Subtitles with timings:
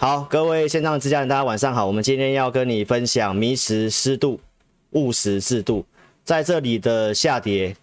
[0.00, 1.84] 好，各位线上之家人，大家晚上好。
[1.84, 4.38] 我们今天要跟你分享迷失湿度，
[4.92, 5.84] 务实制度。
[6.22, 7.74] 在这里的下跌，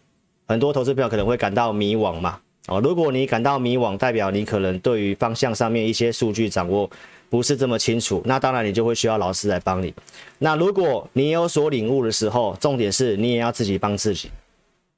[0.47, 2.39] 很多投资朋友可能会感到迷惘嘛。
[2.67, 6.89] 哦，如果你感到迷惘，代表你可能对于方向上面一些数据掌握
[7.29, 8.21] 不是这么清楚。
[8.23, 9.93] 那当然，你就会需要老师来帮你。
[10.39, 14.31] 那如果你有所领悟的时候，重点是你也要自己帮自己，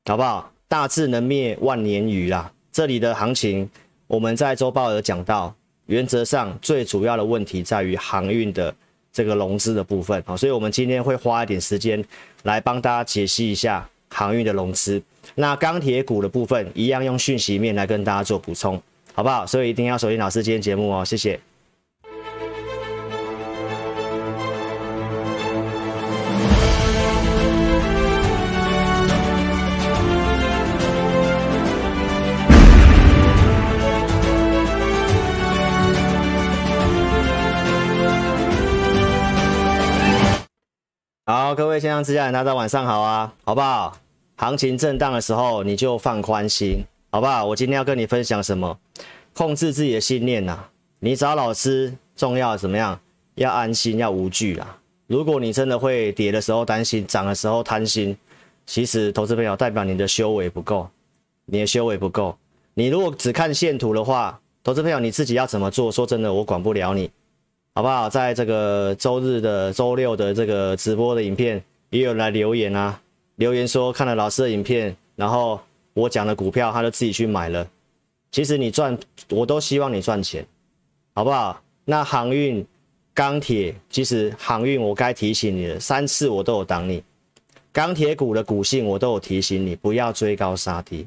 [0.05, 0.51] 好不好？
[0.67, 2.51] 大智能灭万年愚啦。
[2.71, 3.67] 这里的行情，
[4.05, 5.55] 我们在周报有讲到。
[5.87, 8.73] 原则上，最主要的问题在于航运的
[9.11, 12.03] 这个融资的部分啊，所以我们今天会花一点时间
[12.43, 15.01] 来帮大家解析一下航运的融资。
[15.35, 18.81] 那钢铁股的部分，一样用讯息面来跟大家做补充，
[19.13, 19.45] 好不好？
[19.45, 21.39] 所以一定要锁定老师今天节目哦，谢谢。
[41.29, 43.97] 好，各位线上之家人，大家晚上好啊，好不好？
[44.37, 47.43] 行情震荡的时候，你就放宽心，好不好？
[47.43, 48.79] 我今天要跟你分享什么？
[49.33, 50.69] 控制自己的信念呐、啊。
[50.99, 52.97] 你找老师，重要怎么样？
[53.35, 54.77] 要安心，要无惧啦。
[55.07, 58.15] 如果你真的会跌的时候担心，涨的时候贪心，
[58.65, 60.89] 其实投资朋友代表你的修为不够，
[61.43, 62.37] 你的修为不够。
[62.73, 65.91] 你如果只看线图的话，投资朋友你自己要怎么做？
[65.91, 67.11] 说真的，我管不了你。
[67.77, 68.09] 好不好？
[68.09, 72.99] 在这个周日的、周六的这个直播的影片，也有人来留言啊，
[73.35, 75.59] 留言说看了老师的影片，然后
[75.93, 77.67] 我讲的股票，他就自己去买了。
[78.31, 78.97] 其实你赚，
[79.29, 80.43] 我都希望你赚钱，
[81.13, 81.61] 好不好？
[81.85, 82.65] 那航运、
[83.13, 87.03] 钢铁，其实航运我该提醒你的三次，我都有挡你。
[87.71, 91.05] 钢铁股的股性，我都有提醒你，不要追高杀低，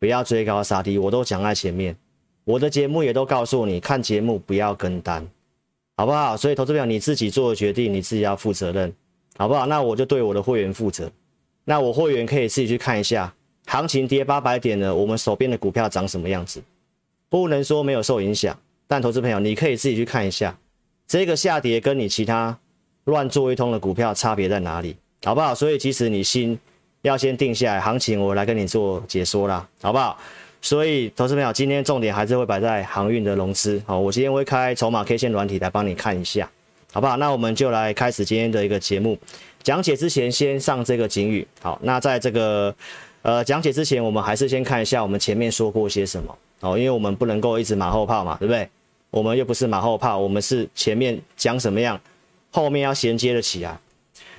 [0.00, 1.96] 不要追高杀低，我都讲在前面。
[2.42, 5.24] 我的节目也都告诉你，看节目不要跟单。
[5.96, 6.36] 好不好？
[6.36, 8.92] 所以投资朋友你自己做的决定，你自己要负责任，
[9.36, 9.66] 好不好？
[9.66, 11.10] 那我就对我的会员负责。
[11.64, 13.32] 那我会员可以自己去看一下，
[13.66, 16.62] 行情跌八百点了，我们手边的股票长什么样子？
[17.28, 20.58] 不能说没有受影响，但投资朋友你可以自己去看一下，
[21.06, 22.58] 这个下跌跟你其他
[23.04, 24.96] 乱做一通的股票差别在哪里？
[25.24, 25.54] 好不好？
[25.54, 26.58] 所以其实你心
[27.02, 30.18] 要先定下来，行情我来跟你做解说啦，好不好？
[30.64, 33.82] 所以，投资朋友，今天重点还是会摆在航运的融资。
[33.84, 36.48] 好，我今天会开筹码 K 线软体来帮你看一下，
[36.92, 37.16] 好不好？
[37.16, 39.18] 那我们就来开始今天的一个节目。
[39.64, 41.44] 讲解之前，先上这个警语。
[41.60, 42.72] 好，那在这个
[43.22, 46.38] 呃讲解之前，我们还是先看一下我们前面说过些什么。
[46.60, 48.68] 哦，因为我们不能够一直马后炮嘛，对不对？
[49.10, 52.00] 我们又不是马后炮，我们是前面讲什么样，
[52.52, 53.76] 后面要衔接得起来。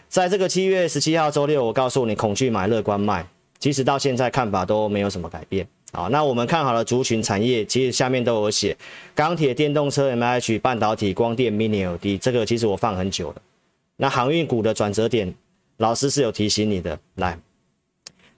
[0.07, 3.28] 在这个七月十七号周六，我告诉你，恐惧买，乐观卖，
[3.59, 5.67] 其实到现在看法都没有什么改变。
[5.96, 8.76] 好，那我们看好了族群产业，其实下面都有写
[9.14, 13.42] 钢铁、电动车、MH、半导体、光电、Mini L D，这个其实我放很久了。
[13.98, 15.31] 那航运股的转折点，
[15.78, 17.00] 老师是有提醒你的。
[17.18, 17.38] 来，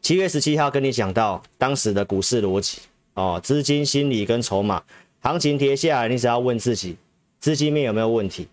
[0.02, 2.80] 七月十七号跟你讲到当时的股市逻辑
[3.14, 4.84] 哦，资金心理跟筹码，
[5.22, 6.98] 行情跌下来，你只要问自己，
[7.40, 8.50] 资金面有没有问题？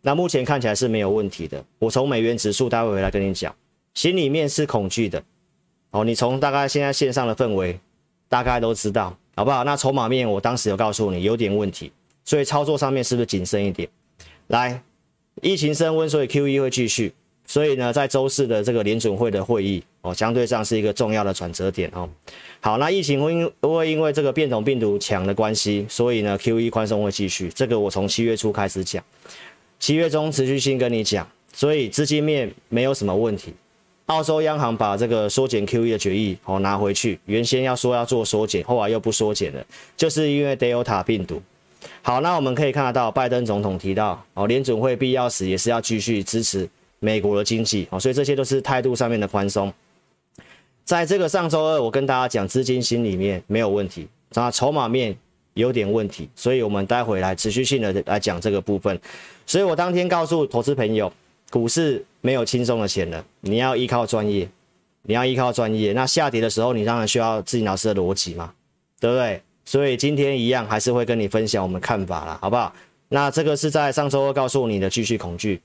[0.00, 1.62] 那目前看起来是没有问题的。
[1.78, 3.54] 我从美元指数待会回来跟你讲，
[3.92, 5.22] 心里面是恐惧的。
[5.90, 7.78] 哦，你从大概现在线上的氛围。
[8.28, 9.64] 大概都知道，好不好？
[9.64, 11.90] 那筹码面，我当时有告诉你有点问题，
[12.24, 13.88] 所以操作上面是不是谨慎一点？
[14.48, 14.82] 来，
[15.42, 17.12] 疫情升温，所以 QE 会继续，
[17.46, 22.08] 所以呢，在周四的这个联准会的会议哦，相对上是一个重要的转折点哦。
[22.60, 29.02] 好，那疫情会因会因为这个变种病毒强的关系，所以呢，QE 宽松会继续，这个我从七月初开始讲，
[29.78, 33.54] 七月中持续性跟你讲，所以资金面没有什么问题。
[34.08, 39.62] 澳洲央行把这个缩减 QE 的决议哦拿回去，原先要说要做缩减，后来又不缩减了，
[39.98, 41.42] 就是因为 Delta 病毒。
[42.00, 46.66] 好，那我们可以看得到，拜登总统提到哦，联准会必要时也是要继续支持
[47.00, 49.70] 美国的经济哦，所以这些都是态度上面的宽松。
[50.84, 55.14] 在这个上周二，我跟大家讲资金心里面没有问题，啊，筹码面
[55.52, 58.98] 有点问题，所以我们待会来持续性的来讲这个部分。
[59.44, 61.12] 所以我当天告诉投资朋友。
[61.50, 64.48] 股市没有轻松的钱了，你要依靠专业，
[65.02, 65.92] 你要依靠专业。
[65.92, 68.52] 那下跌的时候，你当然需要自己老师的逻辑嘛，
[69.00, 69.40] 对不对？
[69.64, 72.74] 所以今天一样还是会跟你分享我们看法啦，好不好？
[73.08, 75.60] 那这个是在上周二告诉你的继续恐惧，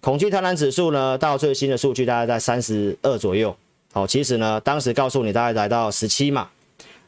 [0.00, 3.56] 恐惧贪婪指数呢，到最新的数据大概在三十二左右。
[3.92, 6.50] 好，其实呢，当时告诉你大概来到十七嘛，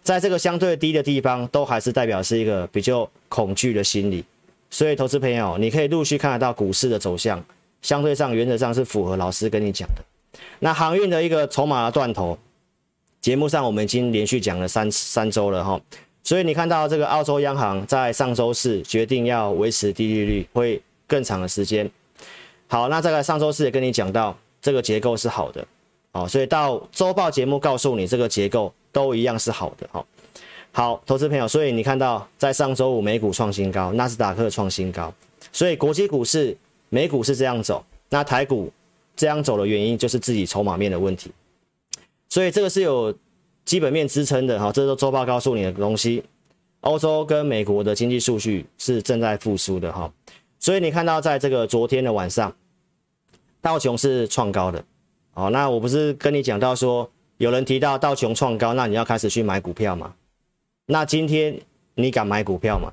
[0.03, 4.25] 在这个相对低的地方，都还是代表是一个比较恐惧的心理。
[4.71, 7.45] 所以，投资朋友，你可以陆续看得到股市的走向。
[7.83, 10.41] 相对上，原则上是符合老师跟你讲的。
[10.59, 12.39] 那航运的一个筹码的断头，
[13.21, 15.81] 节目上我们已经连续讲了三三周了哈。
[16.23, 21.91] 所以你看到这个澳洲央行在上周四决定要维持低利率，会更长的时间。
[22.69, 25.67] 好，那这个上周四也跟你讲到，这个结构是好的，
[26.13, 30.07] 哦，所以到周报节目告诉你这个结构都一样是好的，好，
[30.71, 35.13] 好，投资朋友，所以你看到在上周五美股创新高，纳斯达克创新高，
[35.51, 36.57] 所以国际股市、
[36.91, 38.71] 美股是这样走，那台股
[39.17, 41.33] 这样走的原因就是自己筹码面的问题，
[42.29, 43.17] 所以这个是有。
[43.67, 46.25] 基本面支撑的哈，这是周报告诉你的东西。
[46.81, 50.13] 欧洲跟美国的经济数据是正在复苏的哈，
[50.59, 52.53] 所以你看到在这个昨天的晚上，
[53.61, 54.83] 道琼是创高的。
[55.35, 60.15] 哦，那我不是跟你讲到说，有人提到道琼创高，那你要开始去买股票吗？
[60.87, 61.57] 那今天
[61.95, 62.93] 你敢买股票吗？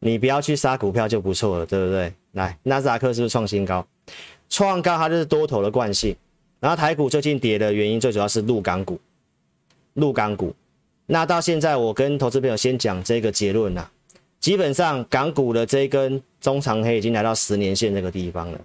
[0.00, 2.12] 你不要去杀股票就不错了，对不对？
[2.32, 3.86] 来，纳斯达克是不是创新高？
[4.48, 6.16] 创高它就是多头的惯性，
[6.58, 8.98] 然后台股最近跌的原因最主要是陆港股。
[9.94, 10.54] 陆港股，
[11.06, 13.90] 那到现在我跟投资朋友先讲这个结论啦。
[14.38, 18.60] 基本上港股的这一根中长黑已经来到十年线这个地方了。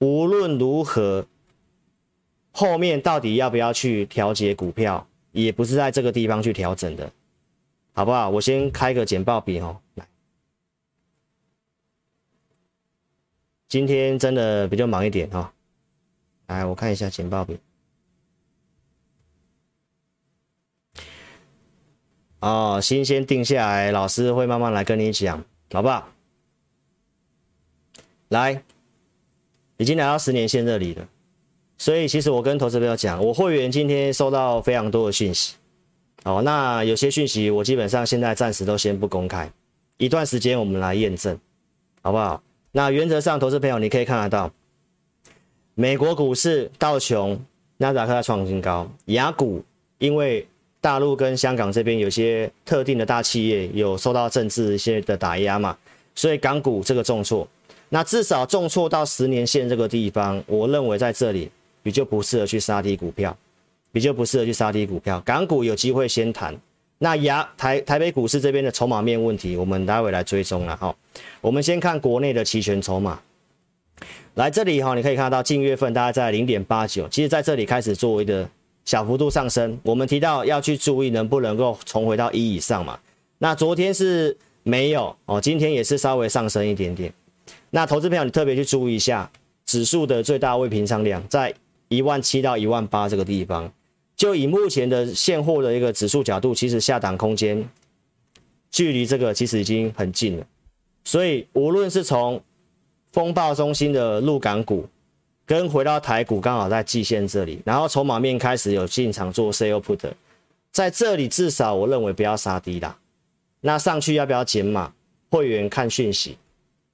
[0.00, 1.24] 无论如何，
[2.50, 7.10] 后面到底要不要去调节股票，也不是在这个地方去调整的，
[7.94, 8.28] 好不好？
[8.28, 10.06] 我先开个简报笔哦，来，
[13.72, 15.50] 今天真的比较忙一点哈，
[16.46, 17.58] 来我看一下简报笔。
[22.40, 25.42] 哦，心先定下来，老师会慢慢来跟你讲，
[25.72, 26.06] 好不好？
[28.28, 28.62] 来，
[29.78, 31.08] 已经来到十年线这里了，
[31.78, 35.56] 所以其实我跟投资朋友讲，我会员今天收到非常多的讯息，
[36.24, 39.50] 哦，那有些讯息我基本上现在暂时都先不公开，
[39.96, 41.40] 一段时间我们来验证，
[42.02, 42.42] 好不好？
[42.72, 44.50] 那原则上，投资朋友你可以看得到，
[45.74, 47.38] 美国股市道琼、
[47.76, 49.62] 纳斯达克在创新高，雅股
[49.98, 50.46] 因为。
[50.82, 55.78] 大陆跟香港这边有些特定的大企业有受到政治一些的打压嘛，
[56.12, 57.46] 所以港股这个重挫，
[57.88, 61.48] 那至少重挫到十年线这个地方，我认为在这里
[61.84, 63.38] 比较不适合去杀低股票，
[63.92, 65.22] 比较不适合去杀低股票。
[65.24, 66.52] 港股有机会先谈，
[67.02, 70.94] 那亚台台北股市这边的筹码面问题，我们待会来追踪了哈。
[71.40, 73.20] 我们先看国内的期权筹码，
[74.34, 78.48] 来这里哈，你可以看到近月份大概在零点八九，其实在这里开始作为的。
[78.84, 82.98] 小幅度上升，我们提到要去注意能不能够重回到一以上嘛？
[83.38, 87.12] 那昨天是没有哦，今天也是稍微上升一点点。
[87.70, 89.30] 那投资朋友你特别去注意一下，
[89.64, 91.54] 指数的最大未平仓量在
[91.86, 93.72] 一万七到一万八这个地方，
[94.22, 97.68] 就以目前的现货的一个指数角度，其实下档空间
[98.70, 100.46] 距离这个其实已经很近了。
[101.02, 102.40] 所以无论是从
[103.10, 104.86] 风暴中心的陆港股。
[105.44, 109.98] 跟回到台股刚好在季线这里，然后筹码面开始有进场做 sell put，
[110.70, 112.96] 在这里至少我认为不要杀低啦。
[113.60, 114.90] 那上去要不要减码？
[115.30, 116.38] 会员看讯息，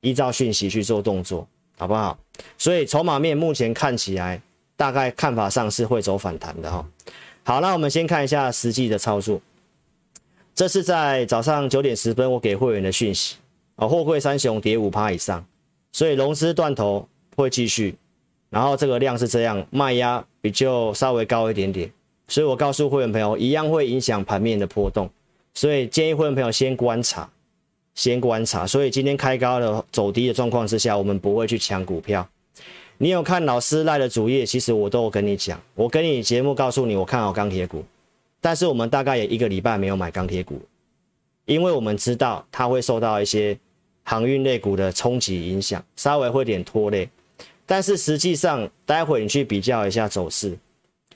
[0.00, 1.46] 依照讯息去做动作，
[1.76, 2.18] 好不好？
[2.56, 4.40] 所以筹码面目前看起来
[4.78, 6.86] 大概看法上是会走反弹的哈。
[7.42, 9.40] 好，那我们先看一下实际的操作。
[10.54, 13.36] 这是在早上九点十分我给会员的讯息
[13.74, 15.44] 啊，货柜三雄跌五趴以上，
[15.90, 17.96] 所以融资断头会继续。
[18.50, 21.90] 然后这个量是这样，卖压比较稍微高一点点，
[22.28, 25.10] 所以我告诉会员朋友，一样会影响盘面的波动，
[25.54, 27.28] 所以建议会员朋友先观察，
[27.94, 28.66] 先观察。
[28.66, 32.28] 所以今天开高的走低的状况之下，我们不会去抢股票。
[33.00, 37.84] 你有看老师赖的主页，其实我都有跟你讲，我跟你节目告诉你，我看好钢铁股，
[38.40, 40.60] 但是我们大概也一个礼拜没有买钢铁股，
[41.44, 43.56] 因为我们知道它会受到一些
[44.02, 47.08] 航运类股的冲击影响，稍微会点拖累。
[47.64, 50.58] 但是实际上，待会你去比较一下走势，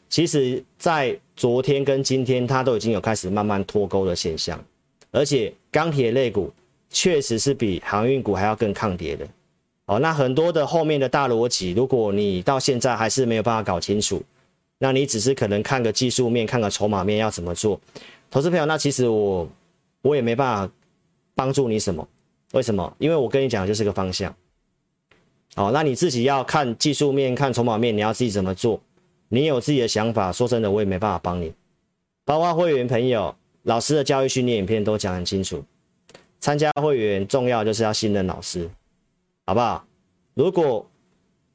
[0.09, 4.63] 其实，在昨天跟今天，它都已经有开始慢慢脱钩的现象，
[5.11, 6.53] 而且钢铁类股
[6.91, 9.27] 确实是比航运股还要更抗跌的。
[9.87, 14.23] 哦，那很多的后面的大逻辑，如果你到现在还是没有办法搞清楚，
[14.79, 17.81] 那你只是可能看个技术面，看个筹码面要怎么做，
[18.31, 19.49] 投资朋友，那其实我
[20.03, 20.73] 我也没办法
[21.35, 22.07] 帮助你什么，
[22.53, 22.95] 为什么？
[22.99, 24.35] 因为我跟你讲的就是个方向。
[25.57, 28.81] 哦，那你自己要看技术面，看筹码面，你要自己怎么做？
[29.29, 31.53] 你有自己的想法，说真的，我也没办法帮你。
[32.25, 33.35] 包括会员朋友、
[33.65, 35.65] 老师的教育训练影片都讲很清楚。
[36.41, 38.69] 参加会员重要就是要信任老师，
[39.47, 39.85] 好不好？
[40.35, 40.89] 如果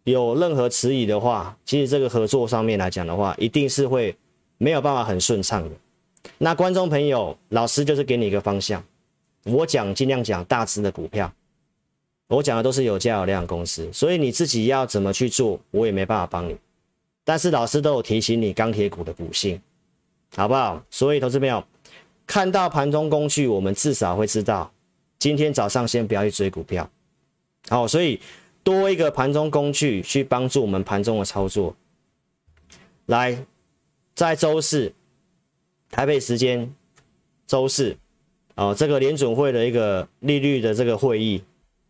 [0.03, 4.15] 有任何迟疑的话，其实这个合作上面来讲的话，一定是会
[4.57, 5.75] 没有办法很顺畅的。
[6.37, 8.83] 那观众朋友，老师就是给你一个方向，
[9.43, 11.31] 我讲尽量讲大只的股票。
[12.27, 16.57] 我讲的都是有价有量公司，所以你自己要怎么去做，我也没办法帮你。
[17.23, 19.61] 但是老师都有提醒你钢铁股的股性，
[20.35, 20.83] 好不好？
[20.89, 21.63] 所以投资朋友，
[22.25, 24.69] 看到盘中工具，我们至少会知道，
[25.17, 26.89] 今天早上先不要去追股票。
[27.69, 28.19] 好，所以
[28.63, 31.75] 多一个盘中工具去帮助我们盘中的操作。
[33.07, 33.45] 来，
[34.15, 34.93] 在周四，
[35.91, 36.73] 台北时间
[37.45, 37.95] 周四，
[38.55, 41.43] 哦，这个联准会的一个利率的这个会议，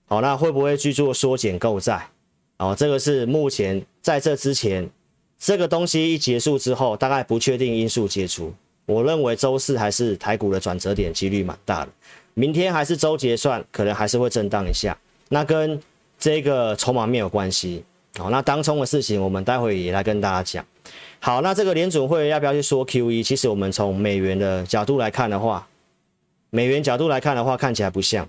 [0.05, 2.09] 好，那会不会去做缩减购债？
[2.57, 4.89] 哦，这个是目前在这之前，
[5.37, 8.53] 这个东西一结束之后，大概不确定因素解除。
[8.87, 11.91] 我认为周四还是台股的转折点几率蛮大的。
[12.33, 14.97] 明天还是周结算，可能还是会震荡一下。
[15.29, 15.81] 那跟
[16.17, 17.83] 这个筹码面有关系。
[18.17, 20.65] 好，那当冲的事情，我们待会也来跟大家讲。
[21.19, 23.23] 好，那这个联准会要不要去说 QE？
[23.23, 25.67] 其实我们从美元的角度来看的话，
[26.49, 28.27] 美元角度来看的话，看起来不像。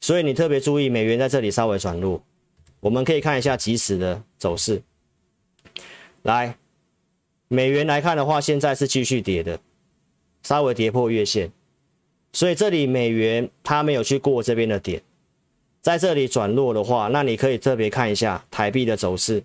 [0.00, 2.22] 所以你特别注意，美元在这里稍微转弱。
[2.80, 4.82] 我们可以看一下即时的走势。
[6.22, 6.56] 来，
[7.48, 9.60] 美元来看的话，现在是继续跌的，
[10.42, 11.52] 稍微跌破月线。
[12.32, 15.00] 所以这里美元它没有去过这边的点，
[15.84, 19.44] 在这里转弱的话，那你可以特别看一下台币的走势。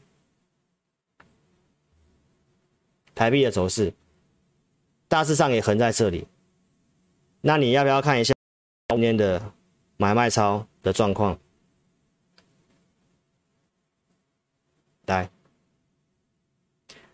[3.13, 3.93] 台币的走势，
[5.09, 6.25] 大致上也横在这里。
[7.41, 8.33] 那你要不要看一下
[8.87, 9.51] 今天的
[9.97, 11.37] 买卖超的状况？
[15.07, 15.29] 来，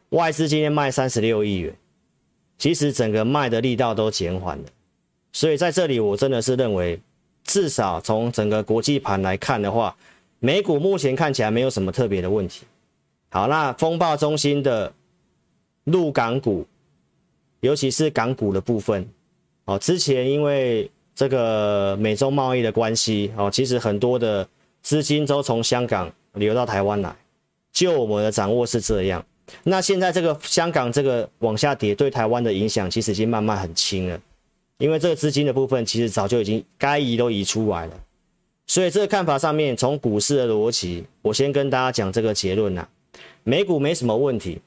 [0.10, 1.76] 外资今天卖三十六亿元，
[2.60, 4.66] 其实整个卖的力道都减缓了。
[5.34, 7.02] 所以在这里，我真的是认为，
[7.46, 9.96] 至少从整个国际盘来看的话，
[10.40, 12.66] 美股目前看起来没有什么特别的问题。
[13.30, 14.92] 好，那风暴中心的。
[15.86, 16.66] 陆港股，
[17.60, 19.08] 尤其是港股的部分，
[19.66, 24.50] 哦，之前因为这个美中贸易的关系，哦，其实很多的
[24.82, 27.16] 资金都从香港流到台湾来，
[27.72, 29.24] 就我们的掌握是这样。
[29.62, 34.20] 那现在这个香港这个往下跌，对台湾的影响其实已经慢慢很轻了，
[34.78, 38.04] 因为这个资金的部分其实早就已经该移都移出来了。
[38.68, 42.88] 所以这个看法上面，从股市的逻辑，我先跟大家讲这个结论呐，
[43.44, 44.60] 美股没什么问题。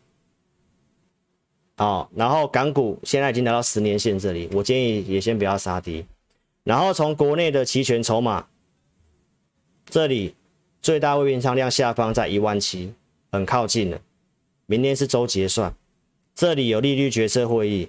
[1.76, 6.04] 好，然后港股现在已经来到十年线这里，我建议也先不要杀低。
[6.64, 8.46] 然后从国内的期权筹码，
[9.88, 10.34] 这里
[10.80, 12.92] 最大未平仓量下方在一万七，
[13.32, 14.00] 很靠近了。
[14.66, 15.74] 明天是周结算，
[16.34, 17.88] 这里有利率决策会议，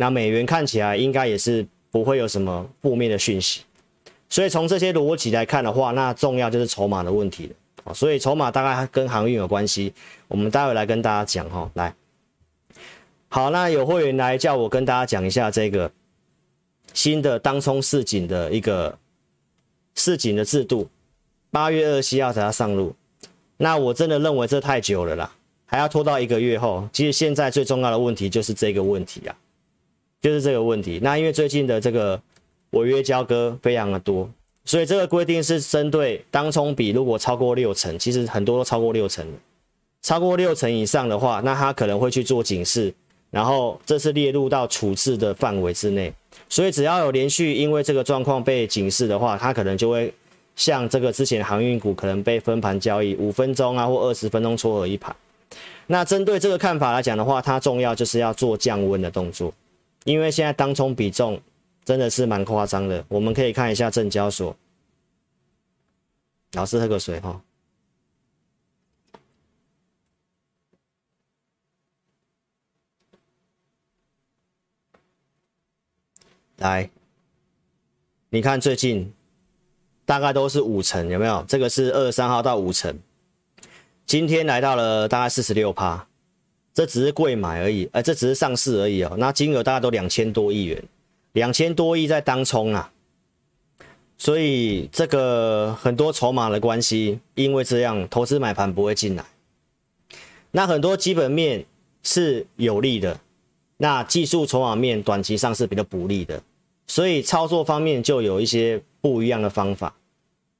[0.00, 3.60] 那美元看起来应该也是不会有什么负面的讯息。
[4.30, 7.52] 所以从这些逻辑来看的话，那重要就是筹码的问题
[7.84, 7.92] 了。
[7.92, 9.92] 所以筹码大概跟航运有关系，
[10.26, 11.94] 我们待会来跟大家讲哈，来。
[13.28, 15.92] 好，那有会员来叫我跟大家讲一下这个
[16.94, 18.98] 新的当冲市井的一个
[19.96, 20.88] 市井的制度，
[21.50, 22.94] 八月二十七号才要上路。
[23.58, 25.30] 那我真的认为这太久了啦，
[25.66, 26.88] 还要拖到一个月后。
[26.90, 29.36] 其实现在最重要的问题就是这个问题啊，
[30.20, 31.00] 就是这个问题。
[31.02, 32.20] 那因为最近的这个
[32.70, 34.28] 违约交割非常的多，
[34.64, 39.26] 所以这个规定是针对当冲比如果超过六成，其实很多都超过六成，
[40.02, 42.92] 超过六成以上的话，那他可能会去做警示。
[43.30, 46.12] 然后这是列入到处置的范围之内，
[46.48, 50.12] 所以只要有连续因为这个状况被警示的话，它可能就会
[50.56, 55.14] 像这个之前航运股可能被分盘交易五分钟啊或二十分钟撮合一盘。
[55.86, 59.54] 那针对这个看法来讲的话，它重要就是要做降温的动作，
[60.04, 61.40] 因为现在当冲比重
[61.84, 63.04] 真的是蛮夸张的。
[63.08, 64.56] 我们可以看一下证交所，
[66.52, 67.42] 老师喝个水哈。
[76.56, 76.90] 来，
[78.28, 79.14] 你看最近
[80.04, 81.42] 大概都是五成，有没有？
[81.48, 82.98] 这个是二十三号到五成，
[84.04, 86.06] 今天来到了大概四十六趴，
[86.80, 89.14] 这只是贵买而已，哎，这只是上市而已哦。
[89.18, 90.82] 那金额大概都两千多亿元，
[91.32, 92.90] 两千多亿在当冲啊，
[94.16, 99.22] 所以这个很多筹码的关系，因为这样投资买盘不会进来，
[100.52, 101.66] 那很多基本面
[102.02, 103.20] 是有利的，
[103.76, 106.42] 那技术筹码面短期上是比较不利的。
[106.86, 109.94] 所以操作方面就有一些不一样的方法，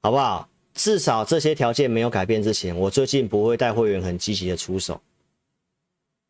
[0.03, 0.47] 好不好？
[0.75, 5.01] 至少这些条件没有改变之前，我最近不会带会员很积极的出手。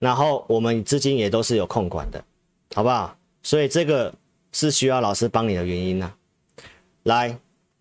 [0.00, 2.24] 然后我们资金也都是有控管的，
[2.74, 3.16] 好不好？
[3.42, 4.12] 所以这个
[4.50, 6.12] 是需要老师帮你的原因呢、
[7.04, 7.38] 来，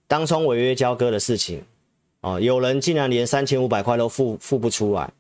[0.08, 1.64] 当冲违约交割的事情，
[2.22, 5.12] 哦，有人竟然连三千五百块都付付不出来，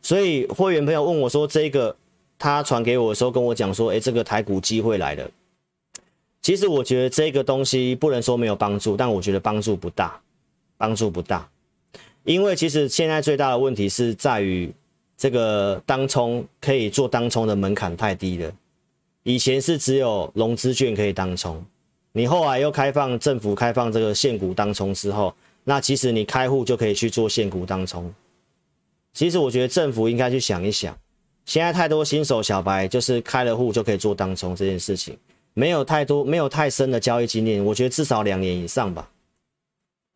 [0.00, 1.94] 所以会员朋友问我说，这个
[2.38, 5.30] 他传给我的时候跟我讲说，诶，这个台股机会来了。
[6.40, 10.20] 其实我觉得这个东西不能说没有帮助，但我觉得帮助不大，
[10.76, 11.48] 帮助不大，
[12.24, 14.70] 因为其实现在最大的问题是在于
[15.16, 18.52] 这个当冲可以做当冲的门槛太低了，
[19.22, 21.64] 以前是只有融资券可以当冲，
[22.12, 28.12] 你后来又开放政府开放这个现股当冲之后，那其实你开户就可以去做现股当冲。
[29.12, 30.96] 其实我觉得政府应该去想一想，
[31.44, 35.16] 现在太多新手小白就是开了户就可以做当冲这件事情，
[35.54, 39.08] 没有太多没有太深的交易经验，我觉得至少两年以上吧。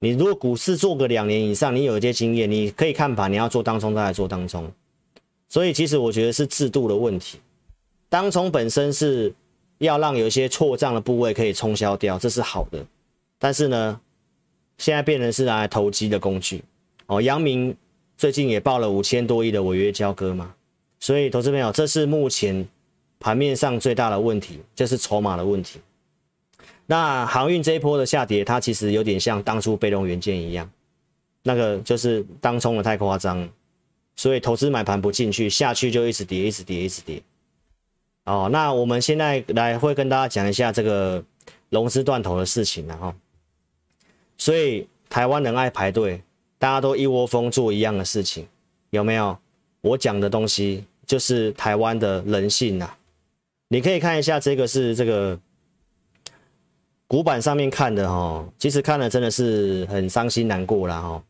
[0.01, 4.71] 你如果股市做个两年以上，你有一些经验，你可以看盘，你要做当冲再来做当冲。
[5.49, 7.39] 所以其实我觉得是制度的问题。
[8.09, 9.33] 当冲本身是
[9.79, 12.85] 要让有一些错账的部位可以冲销掉，这是好的。
[13.39, 14.01] 但是呢，
[14.77, 16.63] 现在变成是拿来投机的工具。
[17.07, 17.75] 哦，阳明
[18.17, 20.55] 最近也报了五千多亿的违约交割嘛。
[21.01, 22.67] 所以投资朋友，这是目前
[23.21, 25.81] 盘面上最大的问题，就是筹码的问题。
[26.87, 30.69] 那航运这一波的下跌，它其实有点像当初被动元件一样，
[31.43, 33.49] 那个就是当冲的太夸张，
[34.19, 37.23] 所以投资买盘不进去，下去就一直跌，一直跌，一直跌。
[38.25, 41.25] 哦，那我们现在来会跟大家讲一下这个
[41.71, 43.15] 融资断头的事情了哈。
[44.37, 46.21] 所以台湾人爱排队，
[46.59, 48.45] 大家都一窝蜂做一样的事情，
[48.91, 49.39] 有没有？
[49.83, 52.93] 我讲的东西就是台湾的人性呐。
[53.69, 55.39] 你可以看一下，这个是这个。
[57.11, 61.25] 古板上面看的哈，其实看了真的是很伤心难过了哈。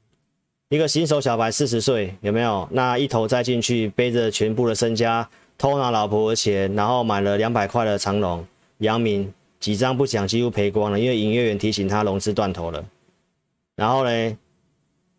[0.70, 2.68] 一个新手小白四十岁有没有？
[2.70, 8.46] 那一头栽进去，背着全部的身家，偷拿老婆的钱，然后买了两百块的长龙、
[8.78, 12.84] 阳明，几张不讲几乎赔光了，因为营业员提醒他融资断头了。
[13.76, 14.37] 然后呢，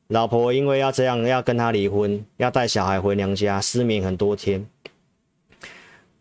[0.09, 4.63] 老婆因为要这样要跟他离婚，要带小孩回娘家，失眠很多天。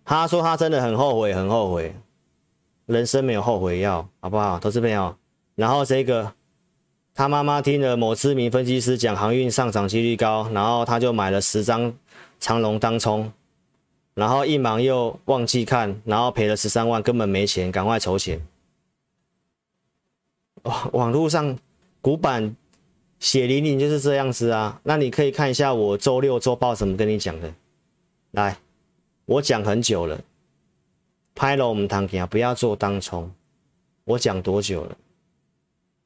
[0.06, 1.94] 他说他真的很后悔，很后悔。
[2.86, 5.14] 人生没有后悔药，好不好，投资朋友？
[5.54, 6.32] 然后这个
[7.18, 11.92] 他妈妈听了某知名分析师讲航运上涨几率高，然后他就买了十张
[12.38, 13.32] 长荣当冲，
[14.14, 18.40] 然后一忙又忘记看，然后赔了十三万，根本没钱，赶快筹钱。
[20.62, 21.58] 网网络上
[22.00, 22.54] 古板
[23.18, 27.52] 血淋淋就是这样子啊，那你可以看一下我周六周报怎么跟你讲的，
[28.30, 28.56] 来，
[29.26, 30.20] 我讲很久了。
[31.34, 33.28] 拍了我们堂弟啊，不要做当冲。
[34.04, 34.96] 我讲多久了？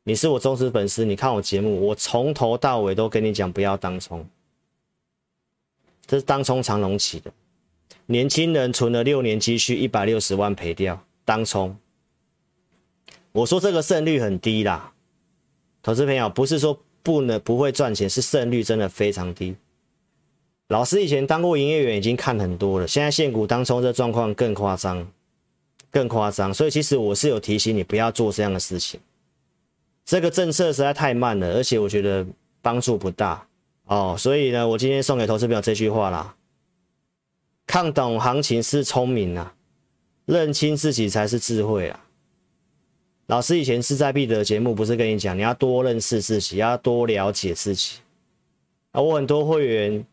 [0.04, 4.26] 你是我忠实粉丝，你看我节目，我从头到尾都跟你讲不要当冲。
[6.06, 7.32] 这是当冲长隆起的，
[8.06, 11.76] 年轻人存了六年积蓄一百六十万赔掉当冲。
[13.30, 14.92] 我说这个胜率很低啦，
[15.82, 19.54] 投资朋友不是说不能不会赚钱，是胜率真的非常低。
[20.68, 25.06] 老师以前当过营业员，已经看很多了，现在现股当冲这状况更夸张。
[25.90, 28.98] 更夸张，所以其实我是有提醒你不要做这样的事情。
[30.04, 32.26] 这个政策实在太慢了，而且我觉得
[32.60, 33.46] 帮助不大
[33.86, 34.16] 哦。
[34.18, 36.34] 所以呢，我今天送给投资朋友这句话啦：
[37.66, 39.54] 看懂行情是聪明啊，
[40.26, 42.04] 认清自己才是智慧啊。
[43.26, 47.98] 老师以前势在必得的节目不是跟你讲，你要多认识自己，要多了解自己
[48.90, 49.00] 啊。
[49.00, 50.04] 我很多会员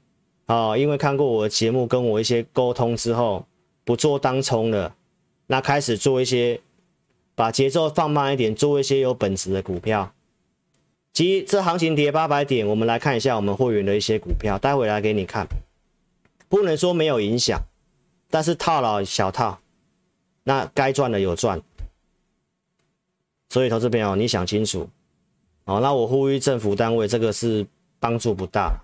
[0.45, 3.45] 啊，因为看过我的节目，跟我一些沟通之后，
[3.83, 4.95] 不做当冲了。
[5.47, 6.61] 那开始做一些，
[7.39, 10.11] 把节奏放慢一点，做一些有本质的股票。
[11.13, 15.47] 其实这行情跌八百点，我们来看一下我们会员的一些股票，待会来给你看。
[16.49, 17.61] 不能说没有影响，
[18.29, 19.61] 但是套牢小套，
[20.43, 21.61] 那该赚的有赚。
[23.47, 24.89] 所以投资朋友，你想清楚。
[25.63, 27.65] 好，那我呼吁政府单位，这个是
[28.01, 28.83] 帮助不大，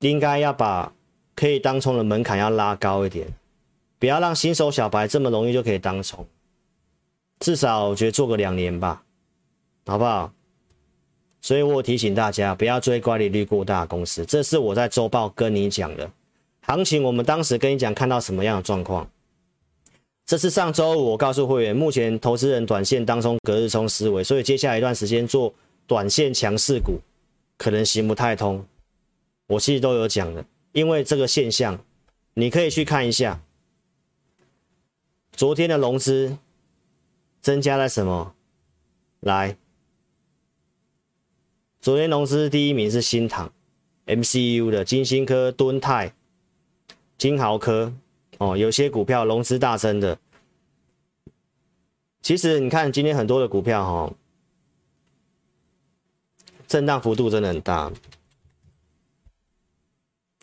[0.00, 0.92] 应该要把
[1.34, 3.26] 可以当冲的门槛要拉高一点。
[3.98, 6.26] 不要让新手小白这么容易就可以当冲，
[7.40, 9.02] 至少我觉得做个两年吧，
[9.86, 10.32] 好不好？
[11.40, 16.10] 所以我提醒大家不要追乖离率过大公司，这是我在周报跟你讲的。
[16.62, 19.06] 行情我们当时跟你讲看到什么样的状况，
[20.24, 25.52] 这是上周五我告诉会员，目前投资人短线当中隔日冲思维，所以接下来一段时间做
[25.86, 26.98] 短线强势股
[27.58, 28.64] 可能行不太通。
[29.46, 30.42] 我其实都有讲的，
[30.72, 31.78] 因为这个现象
[32.32, 33.38] 你可以去看一下。
[35.36, 36.38] 昨天的融资
[37.44, 38.34] 增加了什么？
[39.20, 39.58] 来，
[41.78, 43.52] 昨天融资第一名是新唐
[44.06, 46.14] ，MCU 的金星科、敦泰、
[47.18, 47.92] 金豪科，
[48.38, 50.18] 哦，有些股票融资大增的。
[52.22, 54.16] 其实你看今天很多的股票哈、哦，
[56.66, 57.92] 震荡幅度真的很大。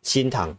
[0.04, 0.56] 新唐。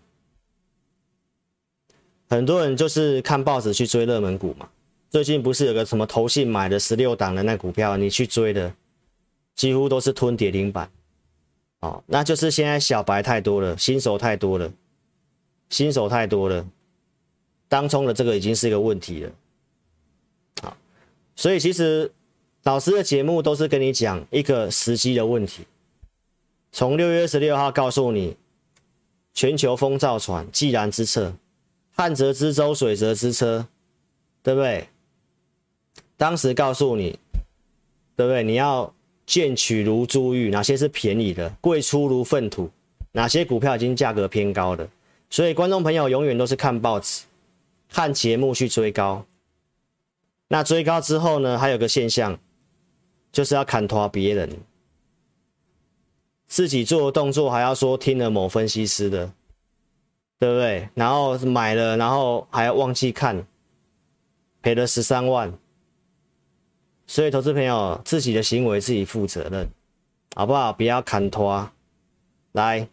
[2.28, 4.68] 很多人就是看报纸去追热门股嘛。
[5.12, 8.74] 最近不是有个什么投信买的十六档的那股票，你去追的，
[9.54, 10.90] 几乎都是吞跌停板。
[11.80, 14.72] 哦，那就是现在小白太多了，新手太多了，
[15.68, 16.66] 新手太多了，
[17.68, 19.32] 当冲的这个已经是一个问题了。
[20.62, 20.74] 好
[21.36, 22.10] 所以其实
[22.62, 25.66] 老师的节目都是跟你讲一个时机的问题。
[26.70, 28.38] 从六月十六号告诉你，
[29.34, 31.34] 全球风造船既然之策，
[31.94, 33.66] 旱则之舟，水则之车，
[34.42, 34.88] 对不对？
[36.22, 37.18] 当时告诉你，
[38.14, 38.44] 对不对？
[38.44, 38.94] 你要
[39.26, 41.50] 贱取如珠玉，哪些是便宜的？
[41.60, 42.70] 贵出如粪土，
[43.10, 44.88] 哪些股票已经价格偏高的？
[45.30, 47.24] 所以观众朋友永远都是看报纸、
[47.90, 49.26] 看节目去追高。
[50.46, 51.58] 那追高之后呢？
[51.58, 52.38] 还有个现象，
[53.32, 54.48] 就是要砍拖别人，
[56.46, 59.32] 自己做的动作还要说听了某分析师的，
[60.38, 60.88] 对不对？
[60.94, 63.44] 然后买了，然后还要忘记看，
[64.62, 65.52] 赔了十三万。
[67.12, 69.68] 所以投资朋友自己的行为自己负责任，
[70.34, 70.72] 好不好？
[70.72, 71.68] 不要砍拖，
[72.52, 72.88] 来。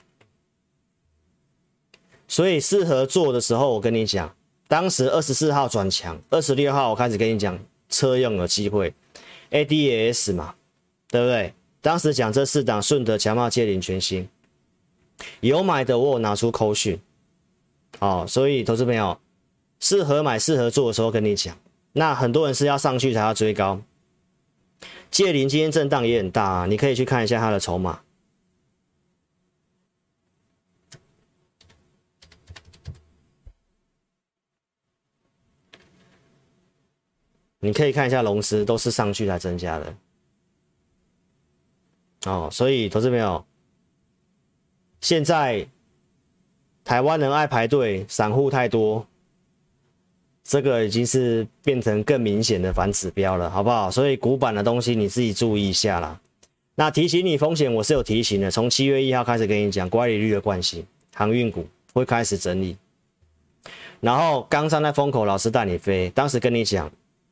[2.27, 4.35] 所以适合做的时候，我跟你讲。
[4.67, 8.93] 当时二十四号转强，二十六号我开始跟你讲车用有机会
[9.51, 10.53] ，ADS 嘛，
[11.07, 11.53] 对不对？
[11.79, 14.27] 当时讲这四档顺德强茂界领全新，
[15.39, 16.99] 有买的我有拿出扣讯，
[17.99, 19.17] 哦，所以投资朋友
[19.79, 21.57] 适合买适合做的时候跟你讲，
[21.93, 23.81] 那很多人是要上去才要追高，
[25.11, 28.01] 界领今天震荡也很大啊，你可以去看一下它的筹码。
[37.61, 39.93] 你可以看一下龙狮，都是上去才增加的
[42.25, 42.49] 哦。
[42.49, 43.45] 所以投资朋友，
[45.01, 45.67] 现在
[46.85, 49.05] 台湾人爱排队，散户太多，
[50.43, 53.89] 这个已经是变成更明显的反指标了，好不好？
[53.91, 56.19] 所以古板的东西你自己注意一下啦。
[56.75, 62.77] 那提醒你风险，我是有提醒的，从七月一号开始跟你讲，乖离率的惯性，航运股会开始整理。
[63.99, 66.91] 然后刚上在风口，老师带你飞，当时跟你讲。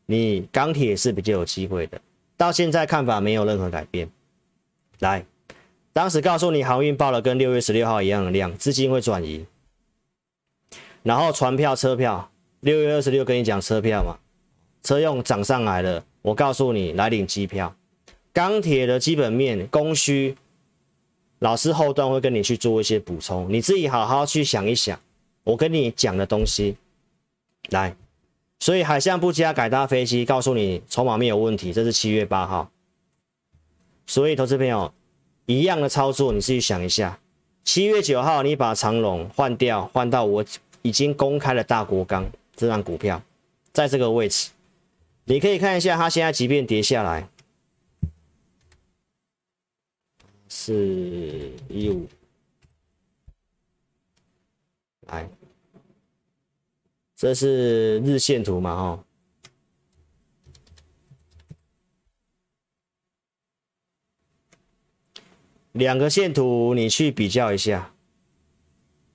[0.09, 1.99] 你钢铁是比较有机会的，
[2.37, 4.09] 到现在看法没有任何改变。
[4.99, 5.25] 来，
[5.91, 9.45] 当时告诉你航运报了跟六月十六号一样的量，资金会转移。
[11.03, 14.17] 然后船票、车票，六月二十六跟你讲车票嘛，
[14.83, 17.75] 车用涨上来了，我告诉你来领机票。
[18.33, 20.35] 钢铁的基本面、供需，
[21.39, 24.99] 老师后段会跟你去做一些补充，你自己好好去想一想，
[25.43, 26.75] 我跟你讲的东西，
[27.69, 27.95] 来。
[28.59, 32.71] 所以海象不加，改搭飞机，告诉你筹码没有问题，这是七月八号。
[34.07, 34.91] 所以投资朋友
[35.45, 37.19] 一样的操作，你自己想一下。
[37.63, 40.43] 七月九号你把长龙换掉，换到我
[40.81, 42.25] 已经公开的大国钢
[42.57, 43.23] 这张股票，
[43.71, 44.49] 在这个位置，
[45.23, 47.29] 你可以看一下它现在即便跌下来，
[50.49, 52.07] 四一五，
[55.01, 55.29] 来。
[57.15, 58.75] 这是日线图嘛？
[58.75, 59.03] 哈，
[65.71, 67.91] 两个线图你去比较一下，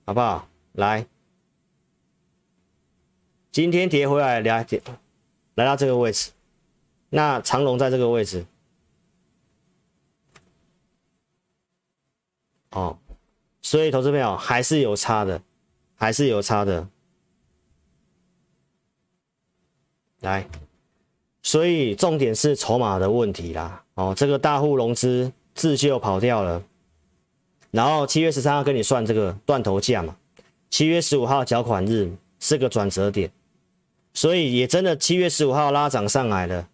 [0.05, 0.49] 好不好？
[0.73, 1.07] 来，
[3.53, 4.81] 今天跌回来两点，
[5.53, 6.31] 来到这个位置，
[7.11, 8.43] 那长龙在这个位置，
[12.71, 12.97] 哦，
[13.61, 15.39] 所以投资朋友还是有差的，
[15.93, 16.89] 还是有差的。
[20.21, 20.47] 来，
[21.43, 23.83] 所以重点是筹码的问题啦。
[23.93, 26.63] 哦，这个大户融资自救跑掉了，
[27.69, 30.17] 然后七月十三号跟你算这个断头价嘛，
[30.71, 33.31] 七月十五号缴款日是个转折点，
[34.13, 36.67] 所以也真的七月十五号拉涨上来了。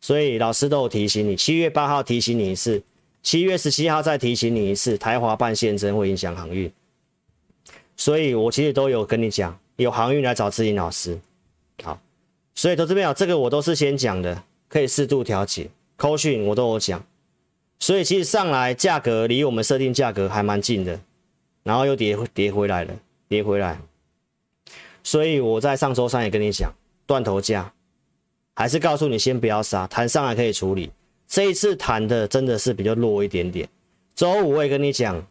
[0.00, 2.82] 所以老师都有提醒你，七月八号提醒你一次，
[3.22, 6.70] 七月十七号再提醒你一次，台华办现真会影响航运，
[7.96, 11.18] 所以我其实都有跟你讲，有航运来找志颖老师，
[11.82, 12.00] 好。
[12.54, 15.68] 所以投资朋友，这个我都是先讲的，可以适度调节。
[15.96, 17.04] 扣讯我都有讲，
[17.80, 21.00] 所以其实上来价格离我们设定价格还蛮近的，
[21.64, 22.94] 然后又跌跌回来了，
[23.28, 23.80] 跌回来。
[25.02, 26.72] 所以我在上周三也跟你讲，
[27.06, 27.72] 断头价，
[28.54, 30.90] 还是告诉你先不要杀，弹上来可以处理。
[31.26, 33.68] 这一次弹的真的是比较弱一点点。
[34.14, 35.26] 周五我也跟你讲，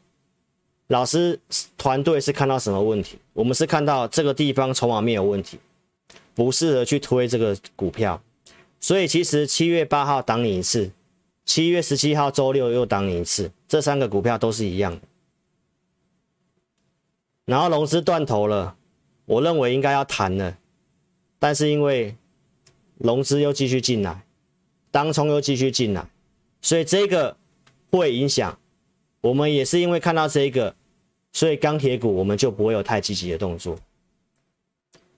[0.88, 1.40] 老师
[1.78, 3.18] 团队是看到什么问题？
[3.34, 5.60] 我们是看到这个地方筹码面有问题。
[6.34, 8.22] 不适合去推这个股票，
[8.80, 10.92] 所以其实七月八号挡你一次，
[11.44, 15.00] 七月十七号周六又挡你一次，这三个股票都是一样。
[17.46, 18.76] 然后融资断头了，
[19.28, 20.58] 我认为应该要谈了，
[21.38, 22.16] 但是因为
[22.98, 24.24] 融资又继续进来，
[24.90, 26.08] 当冲又继续进来，
[26.62, 27.38] 所以这个
[27.92, 28.58] 会影响。
[29.20, 30.74] 我们也是因为看到这个，
[31.34, 33.78] 所以钢铁股我们就不会有太积极的动作。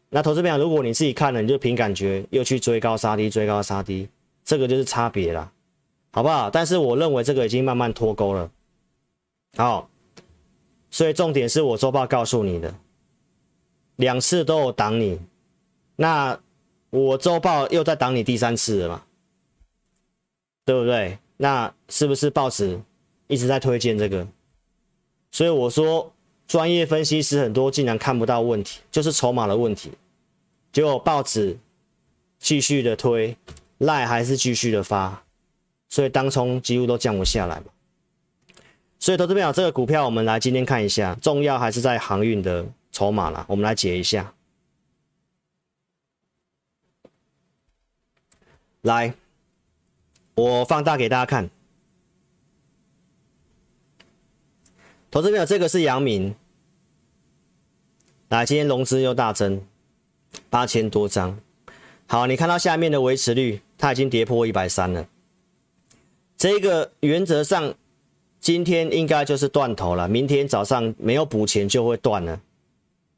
[0.09, 4.09] 那投资朋友，如果你自己看了，你就凭感觉又去追高杀低，追高杀低，
[4.43, 5.51] 这个就是差别啦，
[6.11, 6.49] 好不好？
[6.49, 8.49] 但是我认为这个已经慢慢脱钩了，
[9.55, 9.87] 好，
[10.89, 12.73] 所以重点是我周报告诉你的，
[13.99, 15.19] 两次都有挡你，
[15.95, 16.39] 那
[16.89, 19.03] 我周报又在挡你第三次了嘛，
[20.65, 21.19] 对不对？
[21.37, 22.79] 那是不是报纸
[23.27, 24.27] 一直在推荐这个？
[25.31, 26.11] 所以我说。
[26.49, 29.91] 专业分析师很多竟然看不到问题，就是筹码的问题。
[30.73, 31.55] 结果报纸
[32.39, 33.37] 继续的推，
[33.77, 35.23] 赖还是继续的发，
[35.89, 37.65] 所以当冲几乎都降不下来嘛。
[38.97, 42.65] 所以投资朋友，这个股票我们来今天看一下，重要还是在航运的
[42.99, 43.45] 筹码啦。
[43.47, 44.33] 我们来解一下，
[48.81, 49.13] 来，
[50.35, 51.49] 我放大给大家看。
[55.09, 56.35] 投资朋友，这个是阳明，
[58.27, 59.65] 来，今天融资又大增，
[60.49, 61.39] 八千多张。
[62.05, 65.07] 好，你看到下面的维持率，它已经跌破一百三了。
[66.35, 67.73] 这个原则上，
[68.41, 72.41] 今天应该就是断头了，明天早上没有补钱就会断了。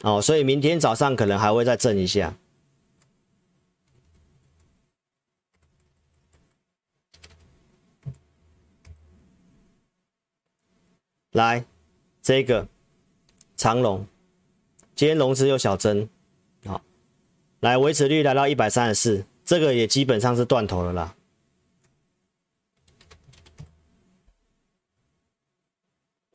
[0.04, 2.36] 哦，所以明天早上可能还会再震一下。
[11.32, 11.66] 来。
[12.24, 12.68] 这个
[13.58, 14.06] 长龙，
[14.94, 16.08] 今天融资又小增，
[16.64, 16.80] 好，
[17.62, 21.16] 来维持率来到一百三十四，这个也基本上是断头了啦。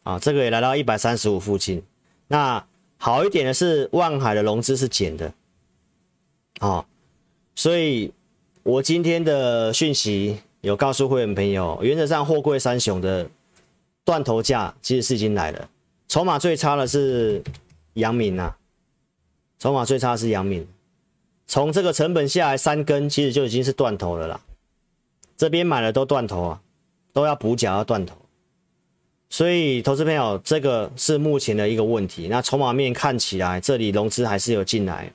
[0.03, 1.85] 啊，这个也来到一百三十五附近。
[2.27, 2.67] 那
[2.99, 5.33] 好一点的是，万海的融资是减的，
[6.61, 6.85] 啊，
[7.55, 8.13] 所以
[8.63, 13.29] 我今天的讯息有告诉会员朋友，原则上货柜三雄的
[14.05, 15.69] 断头价其实是已经来了。
[16.09, 17.43] 筹码最差的是
[17.95, 18.57] 阳明啊，
[19.59, 20.67] 筹码最差是阳明，
[21.47, 24.41] 从这个成本下来三根，其实就已经是断头了啦。
[25.37, 26.63] 这边买了都断头啊，
[27.13, 28.17] 都要补缴要断头，
[29.29, 32.29] 所以投资朋友，这个是目前的一个问题。
[32.29, 35.12] 那筹码面看起来这里融资还是有进来，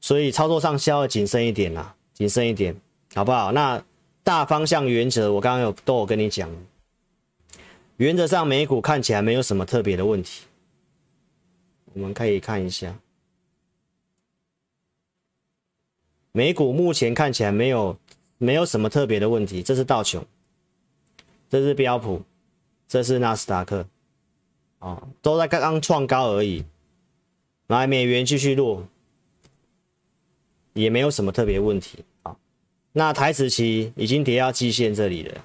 [0.00, 2.74] 所以操作上需要谨慎一点啦，谨慎一点，
[3.14, 3.52] 好不好？
[3.52, 3.82] 那
[4.22, 6.50] 大方向原则我刚刚有都有跟你讲。
[7.98, 10.42] 原则上，美股看起来没有什么特别的问题。
[11.94, 12.94] 我们可以看一下，
[16.32, 17.98] 美股目前看起来没有
[18.36, 19.62] 没有什么特别的问题。
[19.62, 20.22] 这是道琼，
[21.48, 22.22] 这是标普，
[22.88, 23.86] 这是纳斯达克，
[24.78, 26.64] 哦，都在刚刚创高而已。
[27.66, 28.86] 来，美元继续落，
[30.72, 32.04] 也没有什么特别问题。
[32.22, 32.36] 啊，
[32.92, 35.44] 那台指期已经跌到季线这里了。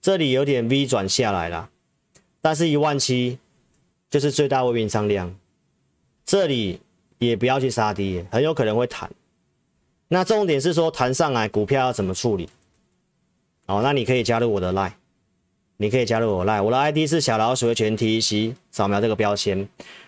[0.00, 1.68] 这里有点 V 转下来了，
[2.40, 3.38] 但是一万七
[4.08, 5.36] 就是最大未平仓量，
[6.24, 6.80] 这里
[7.18, 9.10] 也不要去杀低，很有可能会弹。
[10.06, 12.48] 那重点是说弹上来股票要怎么处理？
[13.66, 14.92] 哦，那你可以加入我的 Line，
[15.80, 19.66] 你可以加入我赖我的 ID 是小老鼠的全 T C，扫描这个标签，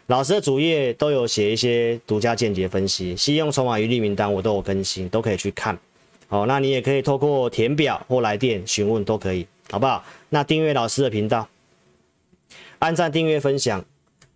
[0.09, 5.79] 老师的主页都有写一些独家见解分析，信用筹码余利名单我都有更新，都可以去看。
[6.27, 9.47] 好，那你也可以透过填表或来电询问都可以。
[9.71, 10.05] 好不好？
[10.31, 11.49] 那订阅老师的频道，
[12.81, 13.85] 按赞、订阅、分享。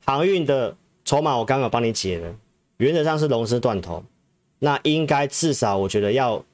[0.04, 2.32] 航运的筹码我刚刚帮你解了，
[2.76, 4.04] 原则上是龙狮断头，
[4.60, 6.44] 那应该至少我觉得要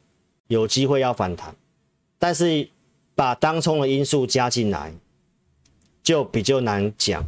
[0.47, 1.55] 有机会要反弹，
[2.19, 2.67] 但是
[3.21, 4.95] 把当冲的因素加进来
[6.03, 7.23] 就比较难讲。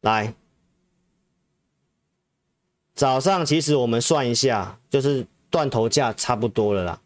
[0.00, 0.34] 来，
[2.96, 7.00] 早上其实我们算一下，就是断头价差不多了啦。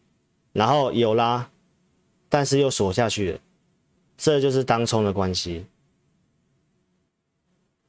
[0.55, 1.51] 然后有拉，
[2.31, 3.41] 但是又锁下去了，
[4.17, 5.67] 这就是当冲的关系，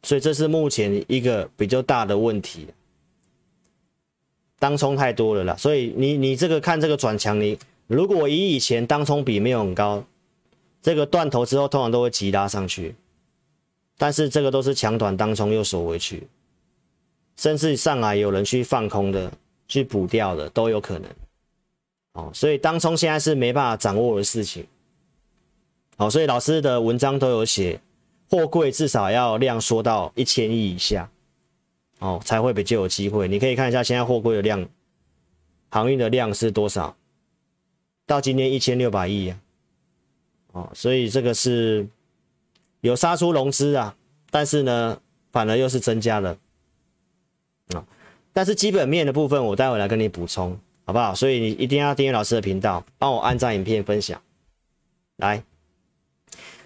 [0.03, 2.67] 所以这是目前一个比较大的问题。
[4.59, 10.03] 当冲太多了啦，所以你你这个看这个转强，你如果以以前当冲比没有很高，
[10.81, 12.93] 这个断头之后通常都会急拉上去，
[13.97, 16.27] 但是这个都是抢短当冲又锁回去，
[17.37, 19.31] 甚至上来有人去放空的，
[19.67, 21.09] 去补掉的都有可能。
[22.13, 24.65] 哦，所以当冲现在是没办法掌握的事情。
[25.95, 27.79] 好，所以老师的文章都有写，
[28.29, 31.09] 货柜至少要量缩到一千亿以下，
[31.99, 33.27] 哦，才会比较有机会。
[33.27, 34.67] 你可以看一下现在货柜的量，
[35.69, 36.95] 航运的量是多少？
[38.05, 39.39] 到今天一千六百亿啊。
[40.51, 41.87] 哦，所以这个是
[42.81, 43.95] 有杀出融资啊，
[44.31, 44.99] 但是呢，
[45.31, 46.37] 反而又是增加了。
[47.73, 47.85] 啊，
[48.33, 50.59] 但是基本面的部分，我待会来跟你补充。
[50.85, 51.13] 好不好？
[51.13, 54.19] 所以你一定要订阅老师的频道，帮我按赞、影片、分享。
[55.17, 55.43] 来，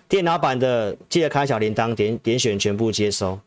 [0.08, 3.38] 电脑版的记得开小铃铛，点点选全部接收。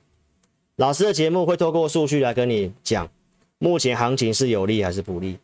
[0.77, 3.09] 老师的节目会透过数据来跟你讲，
[3.59, 5.39] 目前行情是有利还是不利。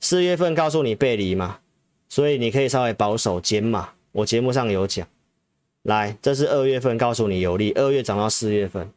[0.00, 1.60] 四月份告诉你背离嘛，
[2.10, 3.90] 所以你可以稍微保守减码。
[4.12, 5.08] 我节目上有讲，
[5.84, 8.90] 来，这是二月份告诉你有利，二月涨到四月份，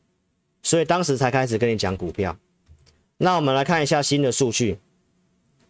[0.62, 2.38] 所以当时才开始跟你讲股票。
[3.17, 4.77] 那我们来看一下新的数据，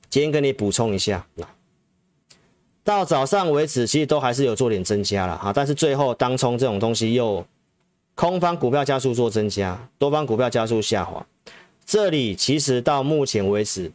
[0.09, 1.47] 今天跟你补充一下，来
[2.83, 7.45] 到早上为止，其实都还是有做点增加了哈，但是最后当冲这种东西又
[8.17, 11.23] 空方股票加速做增加，多方股票加速下滑，
[11.85, 13.91] 这里其实到目前为止。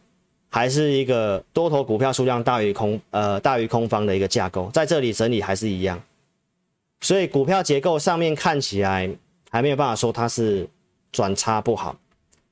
[0.49, 5.99] 还是一个多头股票数量大于空，呃，大于空方的一个架构，在这里整理还是一样，
[7.01, 9.09] 所以股票结构上面看起来
[9.49, 10.69] 还没有办法说它是
[11.11, 11.95] 转差不好，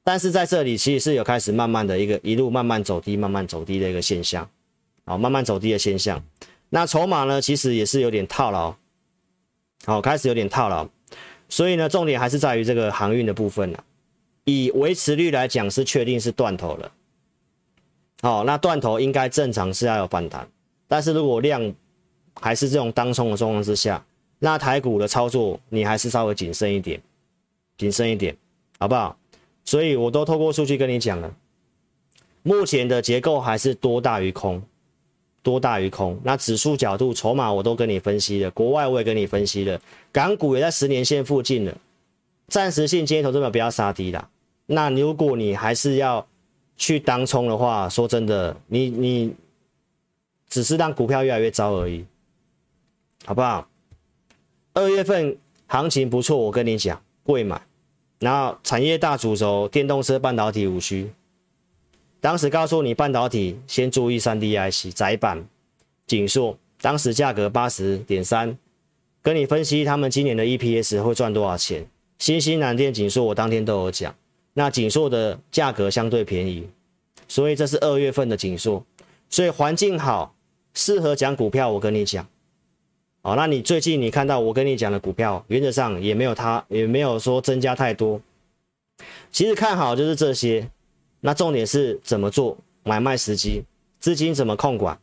[0.03, 4.49] 但是在这里其实是有开始慢慢的一个一路慢慢走低，慢慢走低的一个现象，
[5.05, 6.19] 好，慢慢走低的现象。
[6.69, 8.73] 那筹码呢，其实也是有点套牢，
[9.85, 10.89] 好，开始有点套牢，
[11.51, 13.83] 所以呢，重点还是在于这个航运的部分了。
[14.45, 16.91] 以维持率来讲，是确定是断头了。
[18.21, 20.47] 好，那断头应该正常是要有反弹，
[20.87, 21.73] 但是如果量
[22.39, 24.03] 还是这种当冲的状况之下，
[24.39, 27.01] 那台股的操作你还是稍微谨慎一点，
[27.77, 28.35] 谨慎一点，
[28.79, 29.17] 好不好？
[29.65, 31.35] 所以我都透过数据跟你讲了，
[32.43, 34.63] 目前的结构还是多大于空，
[35.43, 36.19] 多大于空。
[36.23, 39.79] 那指数角度、筹码我都跟你分析了，国外我也跟你分析了，
[40.11, 41.77] 港股也在十年线附近了，
[42.47, 44.29] 暂时性今天投资者不要杀低啦。
[44.65, 46.25] 那如果你还是要。
[46.77, 49.35] 去当冲的话，说真的，你你
[50.49, 52.03] 只是让股票越来越糟而已，
[53.23, 53.67] 好不好？
[54.73, 57.61] 二月份行情不错，我跟你讲，贵买。
[58.17, 61.11] 然后产业大主轴，电动车、半导体、五 G。
[62.21, 65.43] 当时告诉你半导体，先注意三 D IC、载板、
[66.05, 66.55] 景硕。
[66.79, 68.55] 当时价格八十点三，
[69.21, 71.85] 跟你分析他们今年的 EPS 会赚多少钱。
[72.19, 74.15] 新兴、南电、景硕，我当天都有讲。
[74.53, 76.67] 那景硕的价格相对便宜，
[77.27, 78.85] 所以这是二月份的景硕，
[79.29, 80.35] 所以环境好，
[80.75, 81.71] 适合讲股票。
[81.71, 82.27] 我跟你讲，
[83.23, 88.21] 好，那你最近你看到我跟你讲的股票，原则上也没有它，也没有说增加太多。
[89.31, 90.67] 其实看好就是这些，
[91.21, 93.63] 那重点是怎么做买卖时机，
[94.01, 94.99] 资金怎么控管。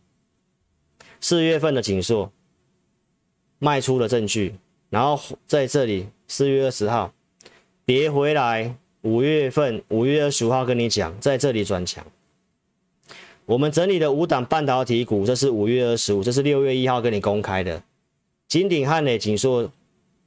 [1.20, 2.30] 四月份的紧缩
[3.58, 4.54] 卖出的证据，
[4.90, 7.12] 然后在这里四月二十号
[7.86, 8.76] 别回来。
[9.02, 12.04] 五月份，五月二十五号跟你讲，在这里转强。
[13.46, 17.80] 我们整理的五档半导体股，这是五月二十五，这是六月一号跟你公开的。
[18.48, 19.70] 金鼎、汉磊、景硕、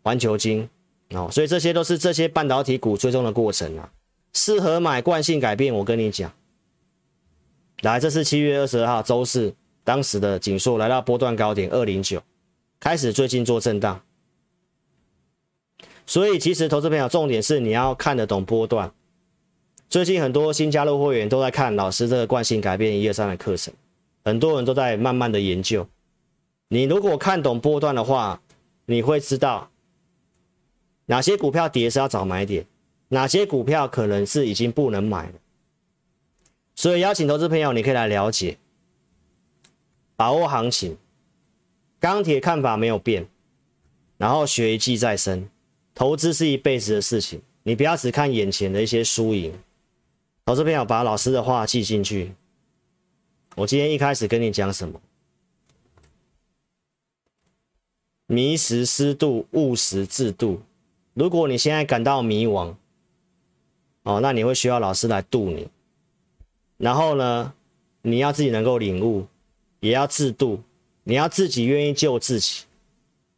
[0.03, 0.67] 环球晶，
[1.09, 3.91] 哦，所以这些都是这些半导体股追踪的过程啊。
[4.33, 6.31] 适合买惯性改变，我跟你讲。
[7.81, 12.21] 来，这是七月二十二号周四，当时的紧缩来到波段高点二零九，
[12.79, 14.01] 开始最近做震荡。
[16.05, 18.91] 所以，其实投资朋友重点是你要看得懂波段。
[19.89, 23.73] 最近很多新加入会员都在看老师这个惯性改变一二三的课程，
[24.23, 25.87] 很多人都在慢慢的研究。
[26.69, 28.41] 你如果看懂波段的话，
[28.85, 29.69] 你会知道
[31.07, 32.65] 哪些股票跌是要找买点，
[33.13, 35.33] 哪些股票可能是已经不能买了。
[36.75, 38.57] 所以，邀请投资朋友，你可以来了解，
[40.15, 40.97] 把握行情。
[41.99, 43.27] 钢铁看法没有变，
[44.17, 45.49] 然后学一技在身。
[45.93, 49.53] 投资是一辈子的事情，你不要只看眼前的一些输赢。
[50.45, 52.33] 投资朋友，把老师的话记进去。
[53.55, 55.01] 我今天一开始跟你讲什么？
[58.27, 60.61] 迷时失度，务实自度。
[61.13, 62.73] 如果你现在感到迷惘，
[64.03, 65.67] 哦，那你会需要老师来度你。
[66.77, 67.53] 然后呢，
[68.01, 69.27] 你要自己能够领悟，
[69.79, 70.61] 也要自度，
[71.03, 72.63] 你要自己愿意救自己。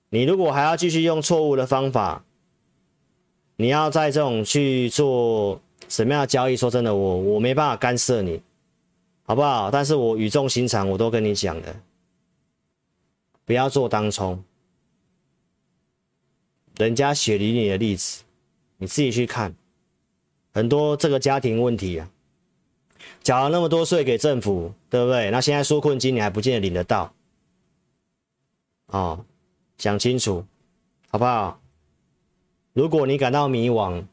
[0.10, 2.24] 你如果还要继续用错误的方法，
[3.58, 6.56] 你要在这种去做什么样的交易？
[6.56, 8.42] 说真的，我我没办法干涉你，
[9.24, 9.70] 好不好？
[9.70, 11.76] 但是我语重心长，我都跟你讲的，
[13.44, 14.42] 不要做当冲。
[16.78, 18.24] 人家血淋淋的例子，
[18.78, 19.54] 你自己去看，
[20.54, 22.10] 很多这个家庭问题啊，
[23.24, 25.32] 缴了那么多税给政府，对不对？
[25.32, 27.14] 那现在纾困金你还不见得领得到，
[28.86, 29.26] 哦，
[29.78, 30.46] 想清楚，
[31.10, 31.60] 好不好？
[32.74, 34.06] 如果你感到迷惘，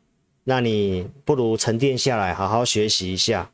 [0.44, 3.50] 那你不如沉淀下来，好好学习一下。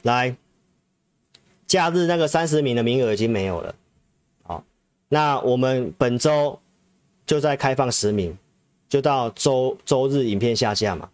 [0.00, 0.34] 来，
[1.66, 3.74] 假日那个三十名的名额已经没有了。
[4.42, 4.64] 好，
[5.08, 6.58] 那我们本周
[7.26, 8.36] 就再开放十名，
[8.88, 11.08] 就到周周日影片下架嘛。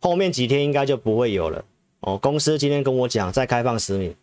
[0.00, 1.64] 后面几天应该就不会有了。
[2.00, 4.14] 哦，公司今天跟我讲，再开放十名。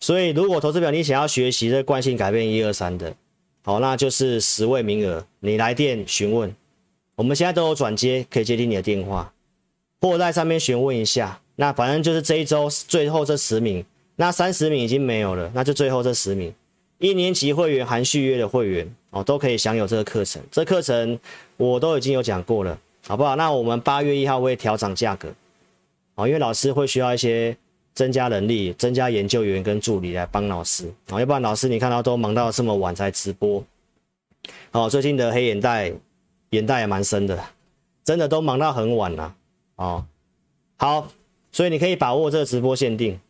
[0.00, 3.14] 所以，如果投资表你想要学习这惯性改变一二三的，
[3.62, 6.52] 好，那就是十位名额，你来电询问，
[7.14, 9.32] 我们现在都有转接，可以接听你的电话，
[10.00, 11.40] 或在上面询问一下。
[11.54, 13.84] 那反正就是这一周最后这十名，
[14.16, 16.52] 那三十名已经没有了，那就最后这十名，
[17.02, 20.40] 一年级会员含续约的会员哦，都可以享有这个课程。
[20.50, 21.18] 这课程
[21.58, 23.36] 我都已经有讲过了，好不好？
[23.36, 25.28] 那我们八月一号会调整价格，
[26.14, 27.54] 哦，因为老师会需要一些。
[27.94, 33.62] 增加人力，增加研究员跟助理来帮老师哦，要不然老师你看到都忙到这么晚才直播。
[34.70, 35.92] 哦，最近的黑眼袋，
[36.52, 37.38] 眼袋也蛮深的，
[38.02, 39.34] 真的都忙到很晚了。
[39.76, 40.06] 哦，
[40.78, 41.06] 好，
[41.52, 43.20] 所以你可以把握这个直播限定，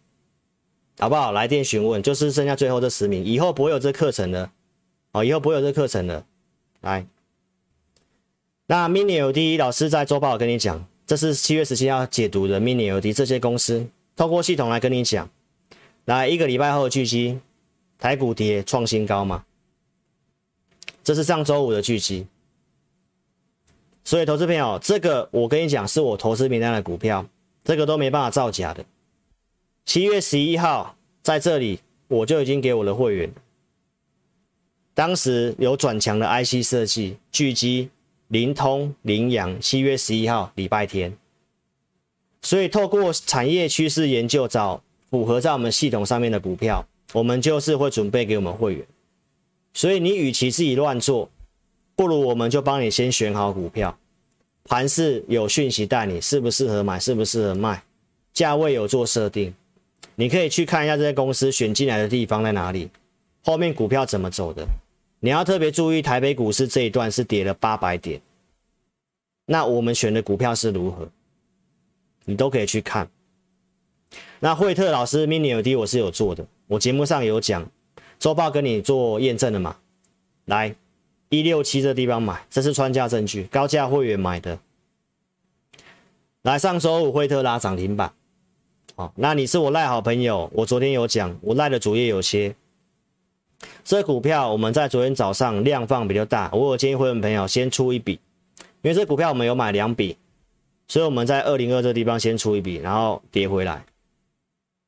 [0.98, 1.32] 好不好？
[1.32, 4.52] 来电询问，就是剩下最后这十名，以后不会有这课程了。
[5.12, 6.24] 哦，以后不会有这课程了。
[6.80, 7.06] 来，
[8.66, 13.86] 那 Mini LED 老师在周报跟你讲，这是七月十七号解读的 Mini LED 这些公司。
[14.14, 15.28] 透过系统来跟你讲，
[16.04, 17.40] 来一个礼拜后的巨积，
[17.98, 19.44] 台股跌创新高嘛？
[21.02, 22.26] 这是上周五的巨积，
[24.04, 27.26] 所以投资朋友，这个我跟你讲是我投资名单的股票，
[27.64, 28.84] 这个都没办法造假的。
[29.84, 33.30] 七月十一号在这里我就已经给我的会员，
[34.94, 37.90] 当时有转强的 IC 设计，巨积、
[38.28, 41.16] 灵通、羚羊，七月十一号礼拜天。
[42.42, 48.86] 所以，透过产业趋势研究，找符合在我们系统上面的股票，我们就是会准备给我们会员。
[49.74, 51.30] 所以，你与其自己乱做，
[51.94, 53.96] 不如我们就帮你先选好股票，
[54.64, 57.82] 盘势有讯息带你适不适合买，适不适合卖，
[58.32, 59.54] 价位有做设定，
[60.14, 62.90] 你可以去看一下这些公司选进来的地方在哪里，
[63.42, 64.66] 后面股票怎么走的。
[65.20, 68.20] 你要特别注意台北股市这一段是跌了八百点，
[69.46, 71.08] 那我们选的股票是如何？
[72.24, 73.08] 你都可以去看。
[74.40, 77.68] 那惠特老师 Mini LED 我是有做的，我节目上有讲，
[78.18, 79.76] 周报跟你做验证的嘛。
[80.46, 80.74] 来，
[81.28, 84.58] 一六七这地方买，这是穿价证据，高价会员买的。
[86.42, 88.12] 来，上周五惠特拉涨停板，
[88.94, 92.54] 好，那你是我赖好朋友，我昨天有讲，我赖的主页有些。
[93.84, 98.18] 这股票我们在昨天早上量放比较大，我有建议会员朋友先出一笔，
[98.82, 100.16] 因为这股票我们有买两笔。
[100.88, 103.82] 所以我们在二零二这地方先出一笔，然后跌回来。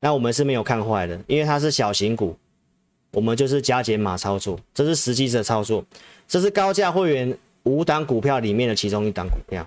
[0.00, 2.36] 那我们是没有看坏的，因为它是小型股，
[3.12, 5.82] 我们就是加减码操作，这是实际的操作。
[6.28, 9.66] 这是高价会员五档股票里面的其中一档股票。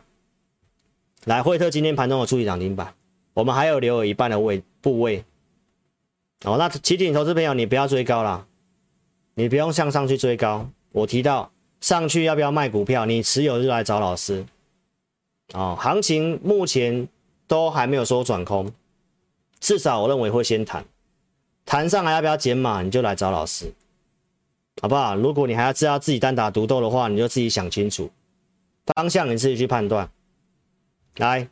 [1.25, 2.93] 来，惠特今天盘中有出一涨停板，
[3.37, 5.23] 我们还有留有一半的位部位。
[6.43, 8.47] 哦，那提醒投资朋友，你不要追高啦，
[9.35, 10.67] 你不用向上去追高。
[10.91, 14.43] 我提到上去要不要卖股票，你持有就来找老师。
[15.53, 17.07] 哦，行情目前
[17.45, 18.73] 都还没有说转空，
[19.59, 20.83] 至少我认为会先弹，
[21.63, 23.71] 弹上来要不要减码，你就来找老师，
[24.81, 25.15] 好不好？
[25.15, 28.09] 如果你还要知道自己单打独斗的话，你就自己想清楚
[28.95, 30.09] 方向，你自己去判断。
[31.17, 31.47] 来，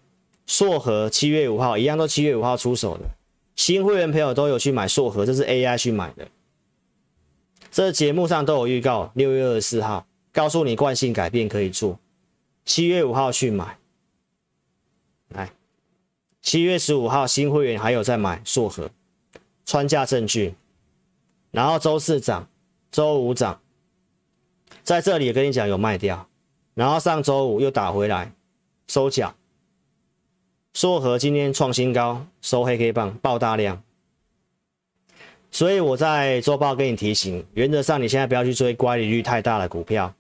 [0.45, 3.05] 硕和七月五号一样，都七月五号出手的，
[3.55, 6.27] 新会员朋友都有去买硕和，这是 AI 去买的，
[7.71, 11.99] 这节目上都有预告，六月二十四号告诉你惯性改变可以做，
[12.63, 13.77] 七月五号去买。
[15.29, 15.51] 来，
[16.41, 18.91] 七月十五号新会员还有在买硕和，
[19.65, 20.53] 穿价证据，
[21.49, 22.47] 然后周四涨，
[22.91, 23.59] 周五涨，
[24.83, 26.29] 在这里也跟你讲有卖掉，
[26.75, 28.31] 然后上周五又打回来
[28.87, 29.35] 收脚，
[30.75, 33.81] 硕和今天创新高，收黑 K 棒爆大量，
[35.49, 40.13] 所以我在周报跟你提醒，原则上你现在不要去追乖离率太大的股票，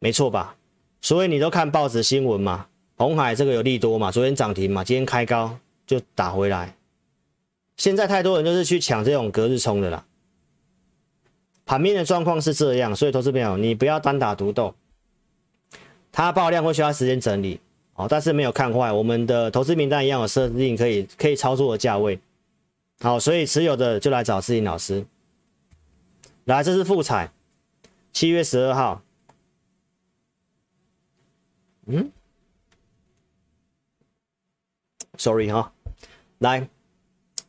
[0.00, 0.56] 没错吧？
[1.00, 2.66] 所以你都看报纸新闻嘛。
[2.96, 4.10] 红海这个有利多嘛？
[4.10, 4.82] 昨天涨停嘛？
[4.82, 5.56] 今天开高
[5.86, 6.74] 就打回来。
[7.76, 10.04] 现在太多人就是去抢这种隔日冲的啦。
[11.64, 14.74] 盘面的状况是这样，所以投资朋友你不要单打独斗。
[16.10, 17.60] 它爆量会需要时间整理
[17.98, 18.92] 哦，但是没有看坏。
[18.92, 22.18] 我们的投资名单一样有设定可以可以操作的价位。
[23.00, 25.04] 好，所以持有的就来找思颖老师。
[26.44, 27.32] 来，这是复彩，
[28.12, 29.02] 七月十二号。
[31.86, 32.12] 嗯
[35.16, 35.72] ？Sorry 哈，
[36.38, 36.68] 来，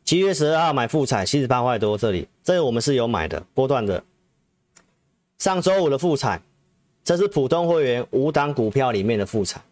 [0.04, 4.02] 七月十二号买复彩七十八块多，这里，这个我们是有买的波段的。
[5.38, 6.42] 上周五的复彩，
[7.04, 9.62] 这是普通会员五档股票里面的复彩，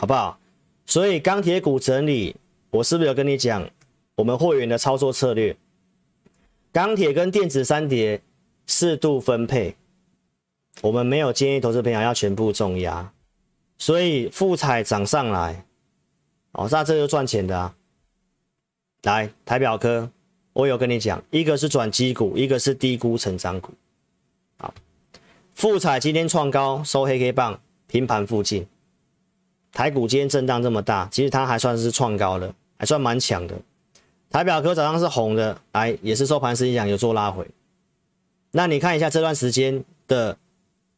[0.00, 0.40] 好不好？
[0.86, 2.34] 所以钢铁股整理，
[2.70, 3.68] 我是不是有跟你讲
[4.14, 5.54] 我们会员的操作策略？
[6.72, 8.22] 钢铁跟电子三跌，
[8.66, 9.76] 适度分配，
[10.80, 13.12] 我们没有建议投资朋友要全部重压，
[13.76, 15.66] 所以富彩涨上来。
[16.52, 17.76] 哦，那这就赚钱的啊！
[19.02, 20.10] 来，台表科，
[20.54, 23.70] 我有跟你讲，一个是转机股，一个是低估成长股。
[24.56, 24.72] 好，
[25.52, 28.66] 富彩今天创高收黑黑棒，平盘附近。
[29.72, 33.54] 台股今天震荡这么大，其实它还算是创高的，还算蛮强的。
[34.28, 37.46] 台表科早上是红的，来也是收盘时影响有做拉回。
[38.52, 40.36] 那你看一下这段时间的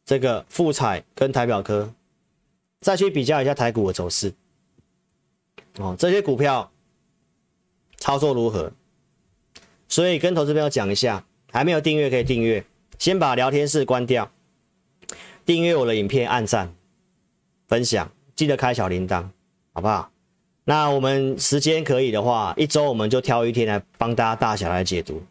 [0.05, 1.93] 这个富彩跟台表科，
[2.81, 4.33] 再去比较一下台股的走势。
[5.77, 6.71] 哦，这些股票
[7.97, 8.71] 操作如何？
[9.87, 12.65] 所以跟投资朋友讲一下，还没有订阅可以订阅，
[12.97, 14.31] 先把聊天室关掉，
[15.45, 16.73] 订阅我的影片，按赞、
[17.67, 18.11] 分享。
[18.35, 19.27] 记得开小铃铛，
[19.73, 20.09] 好不好？
[20.65, 25.21] 那我们时间可以的话，一周我们就挑一天来帮大家大小来解读。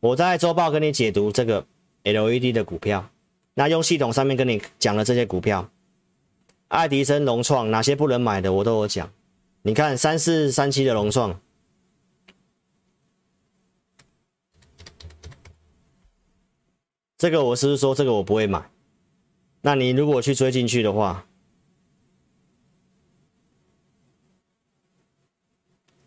[0.00, 1.66] 我在周报跟你解读这个
[2.04, 3.08] LED 的股票，
[3.54, 5.68] 那用系统上面跟你讲了这些股票，
[6.68, 9.10] 爱迪生、融创哪些不能买的，我都有讲。
[9.62, 11.40] 你看三四三七的融创，
[17.16, 18.70] 这个我是不是说这个我不会买？
[19.62, 21.26] 那你如果去追进去的话，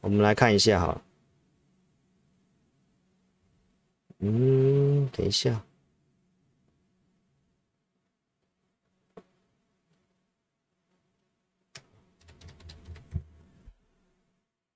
[0.01, 1.01] 我们来看一下哈，
[4.19, 5.63] 嗯，等一下，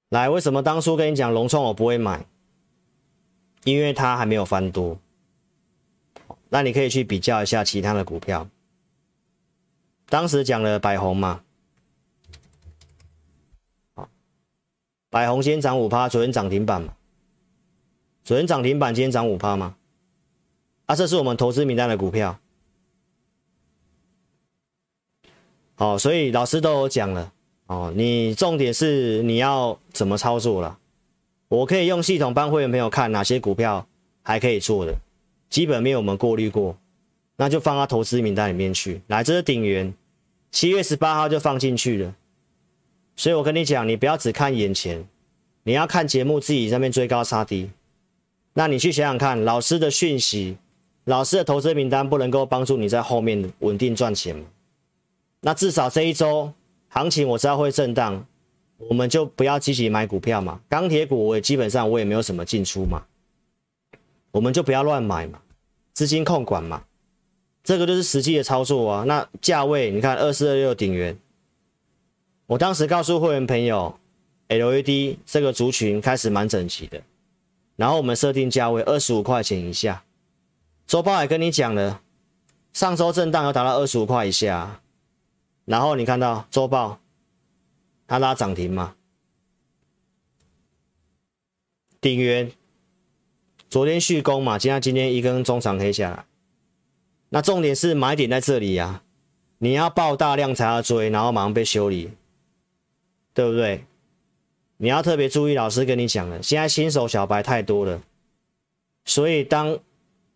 [0.09, 2.25] 来，为什么当初跟你讲融创我不会买？
[3.63, 4.99] 因为它还没有翻多。
[6.49, 8.47] 那你可以去比较一下其他的股票，
[10.05, 11.44] 当时讲了百宏嘛。
[15.15, 16.93] 百宏今天涨五趴，昨天涨停板嘛？
[18.25, 19.77] 昨天涨停板，今天涨五趴吗？
[20.87, 22.37] 啊，这是我们投资名单的股票。
[25.77, 27.31] 哦，所以老师都有讲了
[27.67, 30.77] 哦，你重点是你要怎么操作了？
[31.47, 33.87] 我可以用系统帮会员朋友看哪些股票
[34.21, 34.93] 还可以做的，
[35.49, 36.77] 基本面我们过滤过，
[37.37, 39.01] 那就放到投资名单里面去。
[39.07, 39.93] 来，这是鼎元，
[40.51, 42.13] 七月十八号就放进去了。
[43.17, 45.07] 所以我跟你讲，你不要只看眼前，
[45.63, 47.69] 你要看节目，自己在那边追高杀低。
[48.53, 50.57] 那你去想想看，老师的讯息，
[51.05, 54.45] 老师的投资名单不能够帮助你在后面稳定赚钱吗？
[55.39, 56.51] 那至少这一周
[56.89, 58.25] 行情我知道会震荡，
[58.89, 60.59] 我们就不要积极买股票嘛。
[60.67, 63.05] 钢铁股我也基本上我也没有什么进出嘛，
[64.31, 65.39] 我们就不要乱买嘛，
[65.93, 66.83] 资金控管嘛，
[67.63, 69.03] 这个就是实际的操作啊。
[69.05, 71.17] 那价位你看二四二六鼎元。
[72.47, 73.97] 我当时告诉会员朋友
[74.49, 77.01] ，LED 这个族群开始蛮整齐的，
[77.75, 80.03] 然后我们设定价位二十五块钱以下。
[80.85, 82.01] 周报也跟你讲了，
[82.71, 84.79] 上周震荡要达到二十五块以下，
[85.65, 86.99] 然后你看到周报
[88.05, 88.95] 它拉涨停嘛？
[91.99, 92.51] 鼎元
[93.67, 96.25] 昨天续攻嘛，今天今天一根中长黑下来，
[97.29, 99.01] 那重点是买点在这里呀，
[99.57, 102.11] 你要爆大量才要追，然后马上被修理。
[103.35, 103.83] 对不对？
[104.77, 108.01] 你要特别注意，老师跟你讲了，现在新手小白太多了，
[109.05, 109.77] 所以当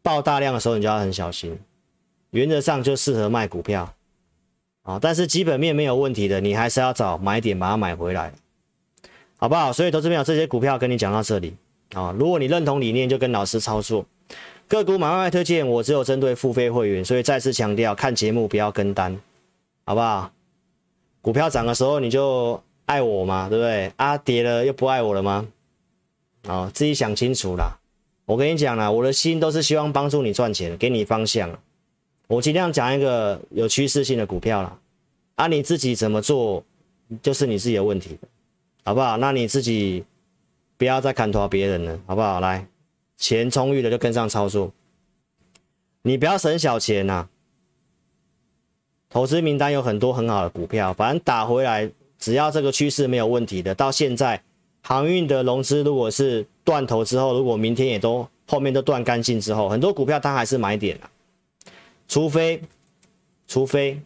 [0.01, 1.59] 爆大量的时候，你就要很小心。
[2.31, 3.93] 原则上就适合卖股票
[4.83, 8.31] 啊，但是基本面没有问题的，你还是要找买点把它买回来，
[9.37, 9.73] 好不好？
[9.73, 11.55] 所以投资朋友这些股票跟你讲到这里
[11.93, 14.05] 啊，如果你认同理念，就跟老师操作。
[14.69, 19.19] 个股买卖卖推荐，我只有针对付费会员，所以再次强调，看节目不要跟单，
[19.85, 20.31] 好不好？
[21.21, 22.61] 股票涨的时候你就。
[22.89, 23.47] 爱我吗？
[23.47, 23.93] 对不对？
[23.97, 25.47] 啊，跌了又不爱我了吗？
[26.47, 27.77] 哦，自己想清楚啦。
[28.25, 31.55] 我跟你讲啦，我的心都是希望帮助你赚钱，给你方向。
[32.25, 34.79] 我尽量讲一个有趋势性的股票啦。
[35.35, 36.63] 啊，你自己怎么做，
[37.21, 38.17] 就是你自己的问题，
[38.83, 39.17] 好不好？
[39.17, 40.03] 那你自己
[40.75, 42.39] 不要再砍头别人了，好不好？
[42.39, 42.65] 来，
[43.17, 44.71] 钱充裕的就跟上操作，
[46.01, 47.29] 你不要省小钱呐。
[49.11, 51.91] 投资名单有很多很好的股票，反正打回来。
[52.19, 54.41] 只要这个趋势没有问题的，到现在
[54.81, 60.99] 航运的融资如果是断头之后，如果明天也都后面都断干净之后，很多股票它还是买点。
[62.07, 62.61] 除非
[63.47, 63.99] 除非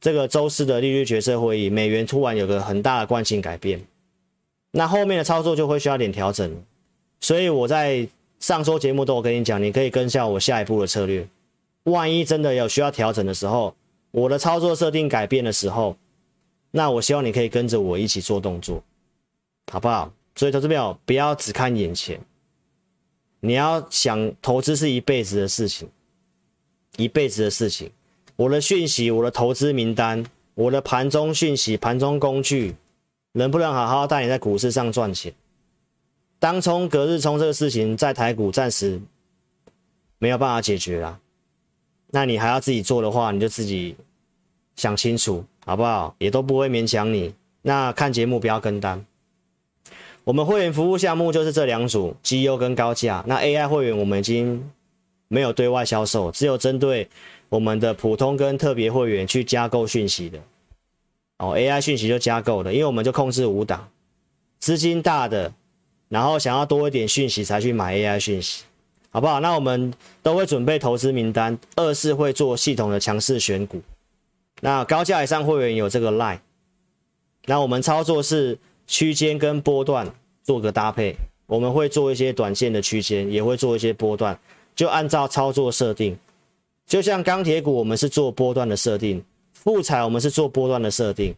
[0.00, 3.80] 这个周四的利率决策会议，美元突然有个很大的惯性改变，
[4.72, 6.62] 那后面的操作就会需要点调整。
[7.20, 8.08] 所以我在
[8.40, 11.26] 上周节目都有跟你讲，你可以跟上我下一步的策略。
[11.84, 13.74] 万一真的有需要调整的时候，
[14.10, 15.96] 我的操作设定改变的时候。
[16.70, 18.82] 那我希望你可以跟着我一起做动作，
[19.72, 20.12] 好不好？
[20.36, 22.20] 所以投资朋友不要只看眼前，
[23.40, 25.88] 你要想投资是一辈子的事情，
[26.96, 27.90] 一辈子的事情。
[28.36, 32.76] 我的讯息，我的投资名单，我的盘中讯息、盘中工具，
[33.32, 35.34] 能不能好好带你在股市上赚钱？
[36.38, 39.00] 当冲、隔日冲这个事情在台股暂时
[40.18, 41.18] 没有办法解决啦。
[42.10, 43.96] 那你还要自己做的话，你就自己
[44.76, 46.14] 想清楚，好不好？
[46.16, 47.34] 也都不会勉强你。
[47.60, 49.04] 那看节目不要跟单。
[50.24, 53.22] 我们会员服务项目就是这两组，绩优跟高价。
[53.26, 54.66] 那 AI 会员我们已经
[55.28, 57.06] 没有对外销售，只有针对
[57.50, 60.38] 我们的普通跟特别会员去加购讯息的。
[61.36, 63.90] 哦，AI 讯息就加购的，因为我们就控制五档，
[64.58, 65.52] 资金大的，
[66.08, 68.64] 然后想要多一点讯息才去买 AI 讯息，
[69.10, 69.38] 好不好？
[69.40, 69.92] 那我们
[70.22, 73.82] 都会准备投资名单，二是会做系统的强势选股。
[74.60, 76.38] 那高价以上会员有这个 line，
[77.46, 81.14] 那我们操作是区间跟波段做个搭配，
[81.46, 84.38] 我们会做一些短线的区间，也会做一些波段，
[84.74, 86.18] 就按照操作设定，
[86.86, 89.24] 就像钢铁股，我们是做波段的设定。
[89.52, 91.34] 复材我们是做波段的设定，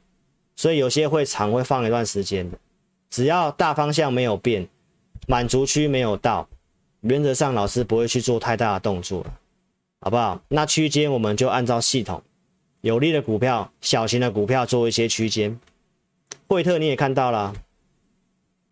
[0.54, 2.58] 所以有些会长会放一段时间的，
[3.08, 4.68] 只要大方向没有变，
[5.26, 6.46] 满足区没有到，
[7.00, 9.24] 原则上老师不会去做太大的动作，
[10.02, 10.38] 好不好？
[10.48, 12.22] 那区间我们就按照系统
[12.82, 15.58] 有利的股票、小型的股票做一些区间。
[16.46, 17.54] 惠特你也看到了，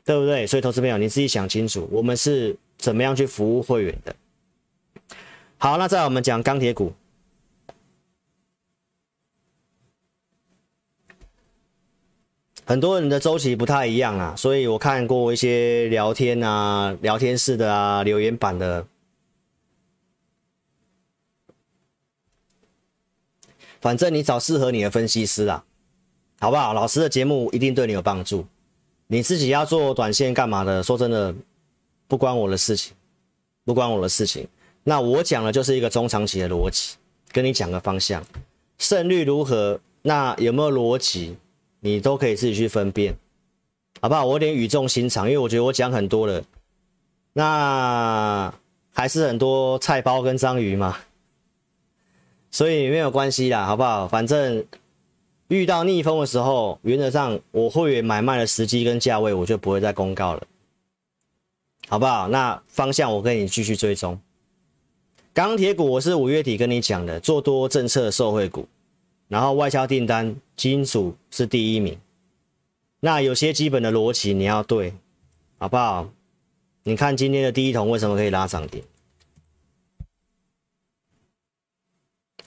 [0.04, 0.46] 对不对？
[0.46, 4.16] 所以投资朋友你自己想清楚，我们是怎么样去服务会员的。
[5.58, 6.92] 好，那再我们讲钢铁股。
[12.64, 18.86] 很多人的周期不太一样啊，所以我看过一些聊天啊、聊天室的啊、留言板的，
[23.80, 25.64] 反正你找适合你的分析师啊，
[26.40, 26.72] 好不好？
[26.72, 28.44] 老师的节目一定对你有帮助。
[29.06, 30.82] 你自己要做短线干嘛的？
[30.82, 31.34] 说真的，
[32.06, 32.92] 不关我的事情，
[33.64, 34.46] 不关我的事情。
[34.84, 36.96] 那我讲的就是一个中长期的逻辑，
[37.32, 38.24] 跟你讲个方向，
[38.78, 39.80] 胜率如何？
[40.02, 41.36] 那有没有逻辑？
[41.80, 43.16] 你都可以自己去分辨，
[44.00, 44.26] 好不好？
[44.26, 46.42] 我有点语重心长，因为我觉得我讲很多了，
[47.32, 48.52] 那
[48.92, 50.98] 还是很多菜包跟章鱼嘛，
[52.58, 54.08] 所以没有关系啦，好不好？
[54.08, 54.64] 反正
[55.46, 60.42] 遇到逆风的时候，原则上我会员买卖的时机跟价位，我就不会再公告了，
[61.86, 62.26] 好不好？
[62.26, 64.18] 那方向我跟你继续追踪。
[65.32, 68.66] 钢铁股我是五月底跟你讲的，做多政策受惠股。
[69.28, 71.96] 然后外销订单金属是第一名，
[72.98, 74.92] 那有些基本的逻辑你要对，
[75.58, 76.10] 好不好？
[76.82, 78.82] 你看今天的第一桶为什么可以拉涨停？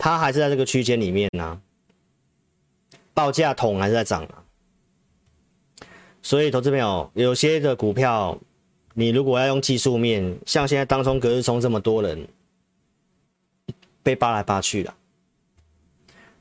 [0.04, 1.62] 它还是在这个区间里面呢、
[3.14, 4.43] 报价桶还是在涨啊。
[6.24, 8.36] 所以投资朋友，有些的股票，
[8.95, 12.28] 你如果要用技术面，像现在当中、隔日冲这么多人
[14.02, 14.95] 被扒来扒去了。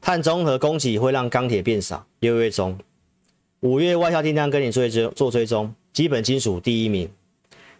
[0.00, 2.06] 碳中和供给会让钢铁变少。
[2.20, 2.78] 六月中，
[3.60, 7.10] 五月外销订单跟你做追做追踪，基本金属第一名。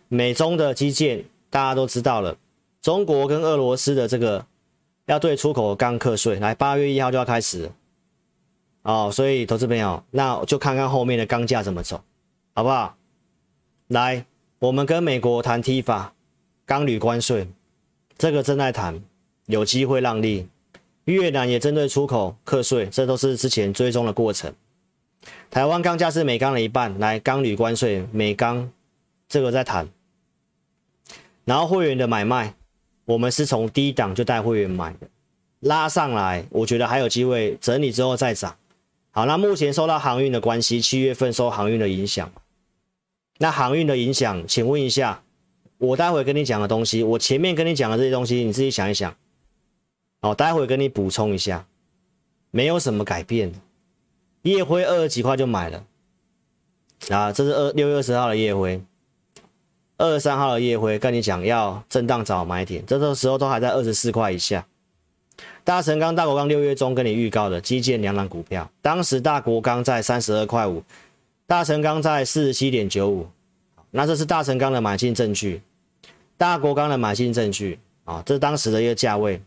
[0.08, 2.36] 美中的基建大家都知道了，
[2.82, 4.44] 中国跟俄罗斯的这个
[5.10, 7.68] 要对出口钢课税，来八月一号就要开始
[8.82, 9.10] 哦。
[9.12, 12.00] 所以投资朋友，那就看看后面的钢价怎么走，
[12.54, 12.94] 好不好？
[13.88, 14.24] 来，
[14.60, 16.10] 我们跟美国谈 TIFA
[16.64, 17.48] 钢铝关税，
[18.16, 19.02] 这个正在谈，
[19.46, 20.48] 有机会让利。
[21.06, 24.54] 越南也针对出口课税，这都是之前追踪的过程。
[25.50, 28.70] 台湾钢价是美钢的一半，来钢铝关税，美钢
[29.28, 29.88] 这个在谈。
[31.44, 32.54] 然后会员的买卖，
[33.10, 35.08] 我们是从低档就带会员买的，
[35.58, 38.56] 拉上来，我觉得还有机会整理之后再涨。
[39.10, 42.30] 好，那目前受到航运的关系，七月份受航运的影响。
[43.38, 45.24] 那航运的影响，请问一下，
[45.78, 49.12] 我待会跟你讲的东西，我前面跟你讲的这些东西，你自己想一想。
[50.20, 51.66] 好，待会跟你补充一下，
[52.52, 53.52] 没有什么改变。
[54.42, 55.84] 夜辉二十几块就买了，
[57.08, 58.80] 啊，这是二六月二十号的夜辉，
[60.00, 64.66] 二十三号的夜辉，跟你讲要震荡找买点，这个时候都还在二十四块以下。
[65.62, 70.82] 大成钢、大国钢六月中跟你预告的基建两档股票，当时大国钢在三十二块五，
[71.46, 73.28] 大成钢在四十七点九五，
[73.90, 75.60] 那这是大成钢的买进证据，
[76.38, 79.42] 大国钢的买进证据啊，这是当时的一个价位。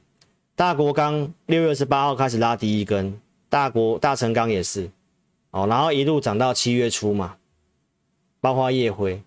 [0.55, 4.87] 大国钢六月二十八号开始拉第一根，大国大成钢也是，
[5.49, 7.37] 哦，然后一路涨到七月初嘛，
[8.39, 9.19] 包括夜辉，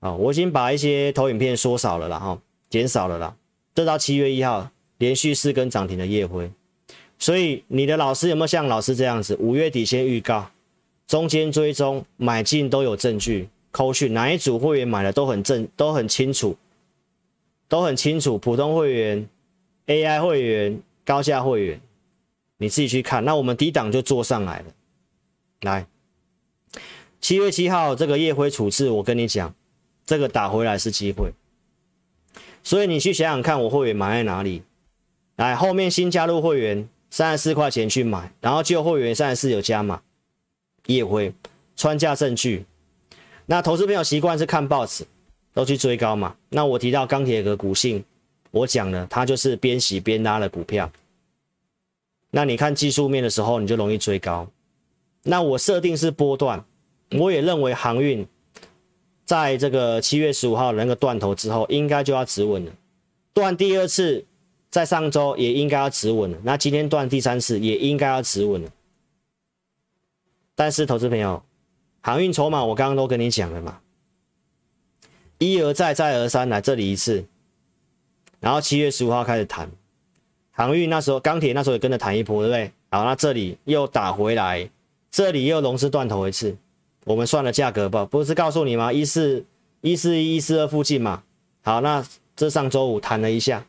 [0.00, 2.38] 啊，我已经把一些投影片缩少了啦，哈，
[2.68, 3.36] 减少了啦，
[3.74, 6.50] 这到七月一号连续四根涨停的夜辉，
[7.18, 10.50] 所以你的老师有没有像老师这样子，五月底先预告，
[11.06, 16.56] 中间追踪买进都有证据，扣讯哪一组会员买的都很正，都很清楚，
[17.68, 19.28] 都很清楚，普通会员。
[19.86, 21.80] AI 会员、高价会员，
[22.58, 23.24] 你自己去看。
[23.24, 24.66] 那我们低档就做上来了。
[25.62, 25.84] 来，
[27.20, 29.52] 七月七号这个夜辉处置，我跟你讲，
[30.10, 31.30] 这个打回来是机会。
[32.64, 34.64] 所以你去想想看，我会员买在哪里？
[35.36, 40.02] 来，后面新加入会员三十四块钱去买，然后旧会员三十四有加码，
[40.86, 41.32] 也会
[41.76, 42.64] 穿价证据。
[43.46, 45.06] 那投资朋友习惯是看报纸，
[45.54, 46.34] 都去追高嘛。
[46.48, 48.04] 那我提到钢铁和股性，
[48.50, 50.90] 我讲了，它就是边洗边拉的股票。
[52.32, 54.48] 那你看技术面的时候，你就容易追高。
[55.22, 56.64] 那我设定是波段，
[57.12, 58.26] 我也认为航运
[59.30, 62.72] 在这个七月十五号那个断头之后，应该就要止稳了。
[63.32, 64.24] 断第二次。
[64.70, 68.70] 在上周也应该要止稳了，那今天断第三次也应该要止稳了。
[70.54, 71.42] 但是，投资朋友，
[72.00, 73.80] 航运筹码我刚刚都跟你讲了嘛，
[75.38, 77.24] 一而再，再而三来这里一次，
[78.38, 79.68] 然后七月十五号开始谈
[80.52, 82.72] 航运，那时候钢铁那时候也跟着谈一波，对不对？
[82.90, 84.70] 好，那这里又打回来，
[85.10, 86.56] 这里又融资断头一次，
[87.10, 88.92] 我们算了价格吧，不是告诉你吗？
[88.92, 89.44] 一四
[89.80, 91.24] 一四一一四二附近嘛。
[91.62, 92.06] 好，那
[92.36, 93.66] 这上周五谈了一下。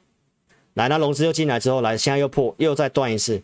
[0.76, 3.42] 来，那融资又进来之后，来，现在又破，又再断一次。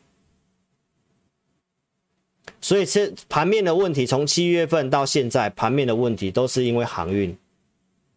[2.61, 7.35] 所以，这盘面的问题，从七月份到现在，盘面的问题都是因为航运，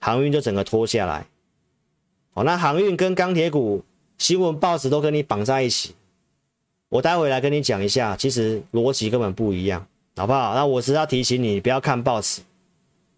[0.01, 1.27] 航运就整个拖下来。
[2.35, 3.83] 哦，那航运跟钢铁股
[4.19, 5.95] 新闻报纸都跟你绑在一起。
[6.91, 10.55] 我待会来跟你讲一下，其实逻辑根本不一样，好不好？
[10.55, 12.43] 那我只要提醒你，不要看报纸。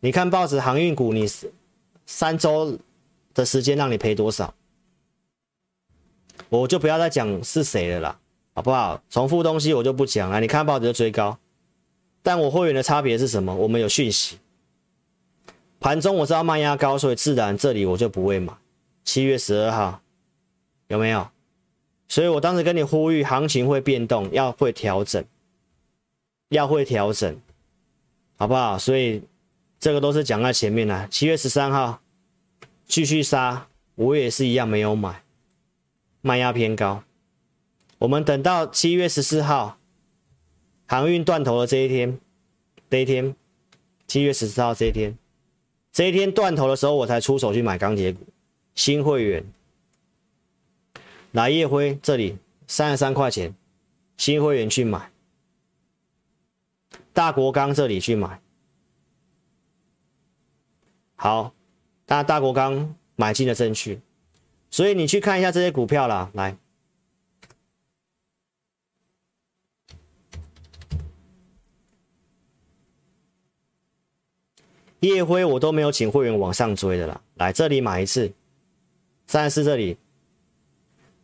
[0.00, 1.26] 你看报纸，航运股，你
[2.06, 2.78] 三周
[3.34, 4.54] 的时间让你赔多少？
[6.48, 8.18] 我就不要再讲是谁了啦，
[8.54, 9.02] 好不好？
[9.08, 10.40] 重复东西我就不讲了。
[10.40, 11.38] 你看报纸就追高，
[12.22, 13.54] 但我会员的差别是什么？
[13.54, 14.38] 我们有讯息，
[15.80, 18.52] 盘中我知道卖压高，所以自然这里我就不会买。
[19.04, 20.00] 七月十二号
[20.88, 21.28] 有没有？
[22.08, 25.24] 所以我当时跟你呼吁，行情会变动，要会调整，
[26.52, 27.40] 要会调整，
[28.36, 28.78] 好不好？
[28.78, 29.22] 所以
[29.80, 31.08] 这个都是讲在前面的。
[31.08, 32.00] 七月十三号
[32.86, 35.22] 继续杀，我也是一样没有买。
[36.20, 37.02] 卖压偏高，
[37.98, 39.76] 我们等到七月十四号
[40.86, 42.16] 航运断头的这一天，
[42.88, 43.34] 这一天，
[44.06, 45.18] 七月十四号这一天，
[45.90, 48.20] 这一天断头的时候，我才出手去买钢铁股，
[48.74, 49.44] 新会员，
[51.32, 52.36] 来叶辉这里
[52.68, 53.52] 三十三块钱，
[54.16, 55.10] 新会员去买，
[57.12, 58.40] 大国钢这里去买，
[61.14, 61.54] 好，
[62.06, 64.00] 大大国钢买进了证券。
[64.70, 66.56] 所以你去看一下这些股票啦，来，
[75.00, 78.32] 夜辉我都没有请会员往上追的啦，来这里买一次，
[79.26, 79.98] 三十四这里，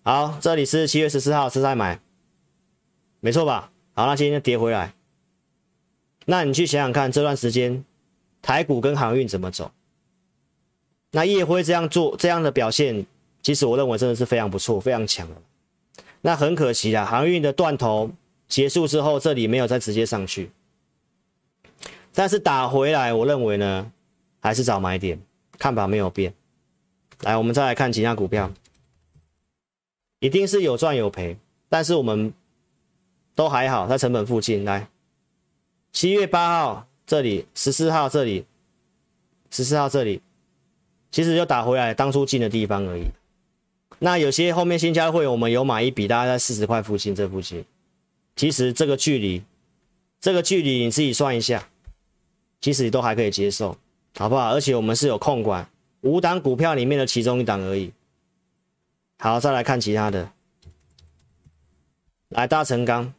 [0.03, 1.99] 好，这里是七月十四号是在买，
[3.20, 3.72] 没错吧？
[3.95, 4.93] 好，那今天就跌回来，
[6.31, 7.83] 那你去想想看这段时间
[8.43, 9.72] 台股跟航运怎么走？
[11.12, 13.07] 那夜辉这样做这样的表现。
[13.41, 15.37] 其实我认为真的是非常不错，非常强的。
[16.20, 18.11] 那很可惜啊，航运的断头
[18.47, 20.51] 结束之后，这里没有再直接上去。
[22.12, 23.91] 但是打回来，我认为呢，
[24.41, 25.18] 还是找买点，
[25.57, 26.35] 看法没有变。
[27.22, 28.53] 来，我们再来看其他股票，
[30.18, 31.39] 一定是有赚有赔，
[31.70, 32.35] 但是我们
[33.35, 34.64] 都还好，在成本附近。
[34.64, 34.89] 来，
[35.93, 38.45] 七月八号这里，十四号这里，
[39.51, 40.20] 十四号这里，
[41.11, 43.05] 其实就打回来当初进的地方而已。
[44.01, 47.64] 那有些后面新加会，我们有买一笔，大概在四十块附近，这附近，
[48.36, 49.43] 其实这个距离，
[50.20, 51.68] 这个距离你自己算一下，
[52.61, 53.76] 其实都还可以接受，
[54.16, 54.53] 好不好？
[54.53, 55.68] 而且我们是有控管
[56.03, 57.93] 五档股票里面的其中一档而已。
[59.18, 60.30] 好，再来看其他的，
[62.28, 63.12] 来大成钢，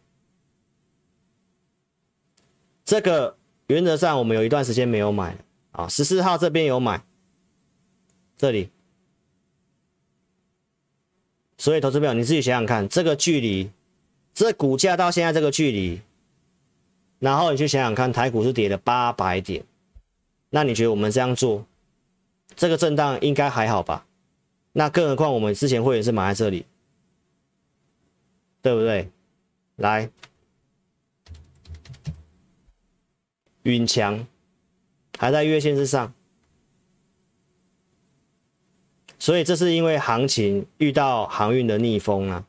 [2.90, 3.38] 这个
[3.68, 5.38] 原则上我们有一段时间没有买
[5.74, 7.04] 啊，十四号这边有买，
[8.36, 8.72] 这里。
[11.60, 13.70] 所以，投资朋友，你自己想想看，这个距离，
[14.34, 16.02] 这股价到现在这个距离，
[17.20, 19.64] 然后你去想想看，台股是跌了八百点，
[20.50, 21.64] 那你觉得我们这样做，
[22.56, 24.08] 这个震荡应该还好吧？
[24.72, 26.66] 那更何况我们之前会员是买在这里，
[28.64, 29.12] 对不对？
[29.76, 30.10] 来，
[33.70, 34.26] 允强
[35.18, 36.14] 还在月线之上。
[39.18, 42.46] 所以这是因为行情遇到航运的逆风啊，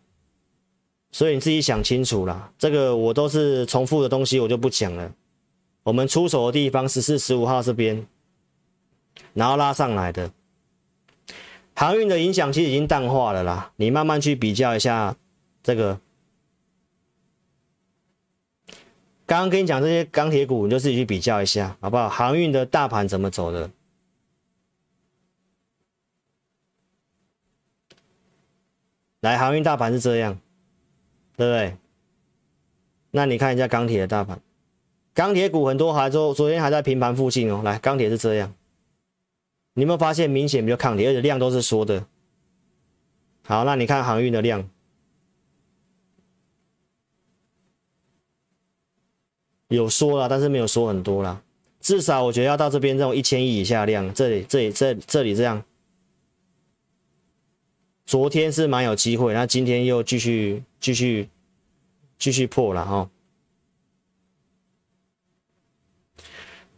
[1.11, 2.53] 所以你自己想清楚啦。
[2.59, 5.13] 这个我都是重复的东西，我就不讲了。
[5.83, 8.07] 我们出手的地方十四、十五号这边，
[9.35, 10.31] 然后拉上来的
[11.75, 13.73] 航运的影响其实已经淡化了啦。
[13.77, 15.17] 你慢慢去比较一下
[15.63, 16.01] 这个。
[19.31, 22.09] 刚刚跟你讲这些钢铁股，你就自己去比较一下，好不好？
[22.09, 23.71] 航运的大盘怎么走的？
[29.21, 30.37] 来，航运大盘是这样，
[31.37, 31.77] 对不对？
[33.13, 34.41] 那你看一下钢铁的大盘，
[35.15, 37.63] 钢铁股很多还昨昨天还在平盘附近哦。
[37.63, 38.53] 来，钢铁是这样，
[39.75, 42.05] 你有没有发现明显比较抗跌，而且量都是缩的。
[43.45, 44.69] 好，那你看航运的量，
[49.77, 51.41] 有缩了，但是没有缩很多啦。
[51.81, 55.63] 至少我觉得要到这边这种一千亿以下量，这里这里这这里这样。
[58.05, 61.29] 昨天是蛮有机会，那今天又继续继续
[62.19, 63.09] 继续破了哈。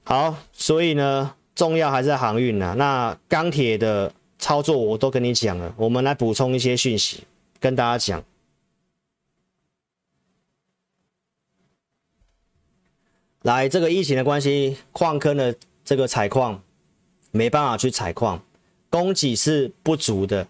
[0.05, 2.75] 好，所以呢，重要还是航运呐。
[2.77, 7.25] 那钢铁的操作我都跟你讲了，我们来补充一些讯息
[7.59, 8.23] 跟大家讲。
[13.43, 16.63] 来，这个疫情的关系，矿坑的这个采矿
[17.31, 18.41] 没办法去采矿，
[18.89, 20.47] 供给是不足的。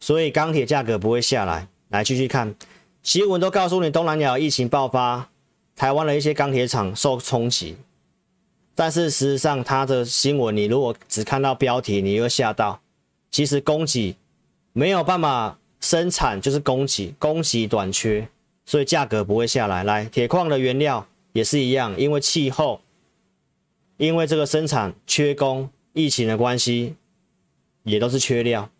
[0.00, 1.68] 所以钢铁价格不会下来。
[1.88, 2.54] 来继续看
[3.02, 5.30] 新闻，都告诉你东南亚疫情爆发，
[5.74, 7.76] 台湾的一些钢铁厂受冲击。
[8.74, 12.80] 但是事实上，它的新闻你如果只看到标题，你会吓到。
[13.30, 14.16] 其实供给
[14.72, 18.28] 没有办法生产，就是供给供给短缺，
[18.66, 19.84] 所以价格不会下来。
[19.84, 22.80] 来，铁矿的原料也是一样，因为气候，
[23.96, 26.94] 因为这个生产缺工，疫情的关系，
[27.82, 28.70] 也都是缺料。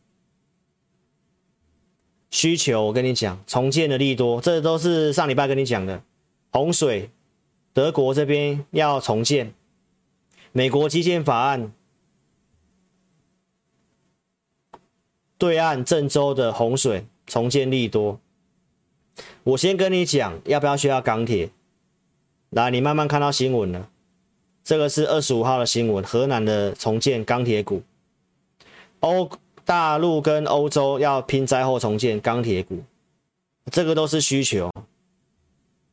[2.31, 6.03] 需求，我跟你讲，重建的利多，这都是上礼拜跟你讲的。
[6.51, 7.11] 洪水，
[7.73, 9.55] 德国这边要重建，
[10.53, 11.73] 美国基建法案，
[15.39, 18.21] 对岸郑州的洪水重建利多。
[19.45, 21.51] 我先跟你讲，要不要需要钢铁？
[22.51, 23.89] 来，你慢慢看到新闻了。
[24.65, 27.83] 这个是二十五号的新闻，河南的重建钢铁股，
[29.01, 29.31] 欧。
[29.69, 32.83] 大陆跟欧洲要拼灾后重建钢铁股，
[33.71, 34.73] 这个都是需求，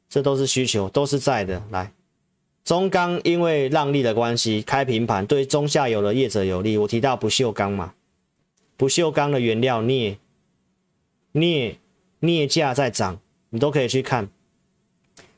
[0.07, 1.61] 这都是需求，都是在的。
[1.71, 1.91] 来，
[2.63, 6.77] 中钢因为让利的关系开平盘，对中下游的业者有利。
[6.77, 7.93] 我提到不锈钢嘛，
[8.77, 10.19] 不锈钢的原料镍，
[11.33, 11.77] 镍
[12.21, 14.29] 镍价在涨，你都可以去看。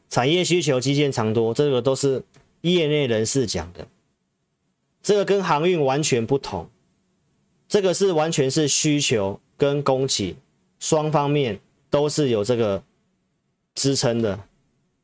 [0.10, 2.24] 产业需求基建长多，这个都是
[2.62, 3.88] 业内人士讲的，
[5.02, 6.70] 这个跟航运完全不同。
[7.68, 10.38] 这个是完全是需求跟供给
[10.80, 12.82] 双方面都是有这个
[13.76, 14.40] 支撑的。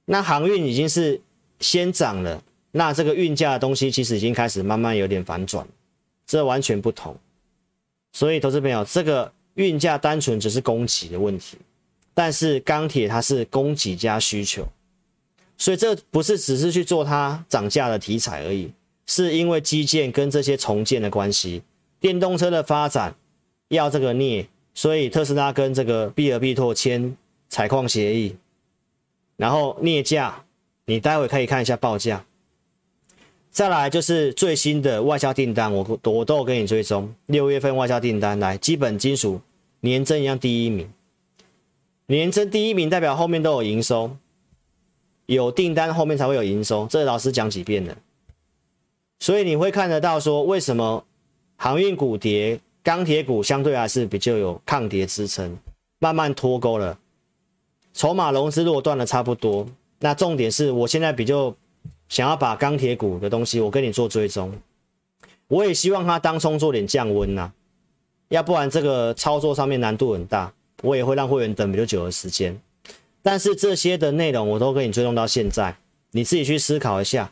[0.06, 1.20] 那航运已经是
[1.60, 2.42] 先涨了，
[2.72, 5.68] 那这个运价的东西其实已经开始慢慢有点反转，
[6.26, 7.18] 这完全不同。
[8.14, 11.58] 所以投资朋友，这个运价单纯只是供给的问题，
[12.14, 14.66] 但是钢铁它是供给加需求，
[15.58, 18.72] 所以这不是只是去做它涨价的题材而已，
[19.06, 21.62] 是因为基建跟这些重建的关系。
[22.00, 23.16] 电动车的发展
[23.70, 27.16] 要这个镍，所以特斯拉跟这个比尔必拓签
[27.48, 28.36] 采矿协议，
[29.38, 30.44] 然后镍价
[30.86, 32.26] 你待会可以看一下报价。
[33.52, 37.14] 再来就是最新的外销订单，我我都有给你追踪。
[37.28, 39.40] 六月份外销订单来，基本金属
[39.82, 40.90] 年增一样第一名，
[42.08, 44.18] 年增第一名代表后面都有营收，
[45.26, 47.96] 有订单后面才会有营收，这老师讲几遍了。
[49.20, 51.06] 所以你会看得到说为什么。
[51.56, 55.58] 航运股跌，钢铁股相对还是比较有抗跌支撑，
[56.00, 56.98] 慢慢脱钩了。
[57.94, 59.66] 筹码融资如果断的差不多，
[60.00, 61.56] 那重点是我现在比较
[62.10, 64.52] 想要把钢铁股的东西，我跟你做追踪。
[65.48, 67.54] 我也希望它当冲做点降温呐、
[68.28, 70.52] 要不然这个操作上面难度很大，
[70.82, 72.60] 我也会让会员等比较久的时间。
[73.24, 75.78] 但是这些的内容我都跟你追踪到现在，
[76.12, 77.32] 你自己去思考一下。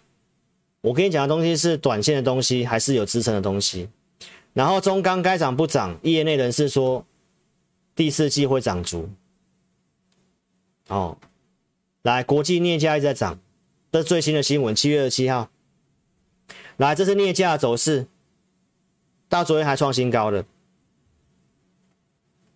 [0.81, 3.87] 我跟你讲的东西是短线的东西，还是有支撑的东西？
[4.53, 7.05] 然后中钢该涨不涨，业内人士说
[7.93, 9.09] 第四季会涨足。
[10.87, 11.17] 哦，
[12.01, 13.39] 来，国际镍价一直在涨，
[13.91, 15.49] 这是最新的新闻，七月二十七号。
[16.77, 18.07] 来，这是镍价走势，
[19.29, 20.43] 到昨天还创新高的，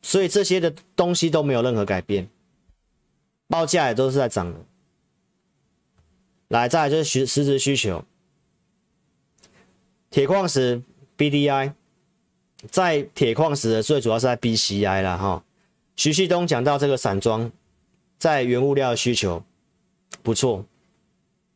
[0.02, 2.28] 所以这些的东西都没有任何改变，
[3.48, 4.60] 报价也都是在涨的。
[6.50, 8.04] 来，再来就是实实质需求，
[10.10, 10.82] 铁矿石
[11.18, 11.74] BDI。
[12.72, 15.44] 在铁矿石的最主要是在 BCI 啦哈。
[15.96, 17.52] 徐旭东讲到这个散装，
[18.18, 19.44] 在原物料的需求
[20.24, 20.66] 不错。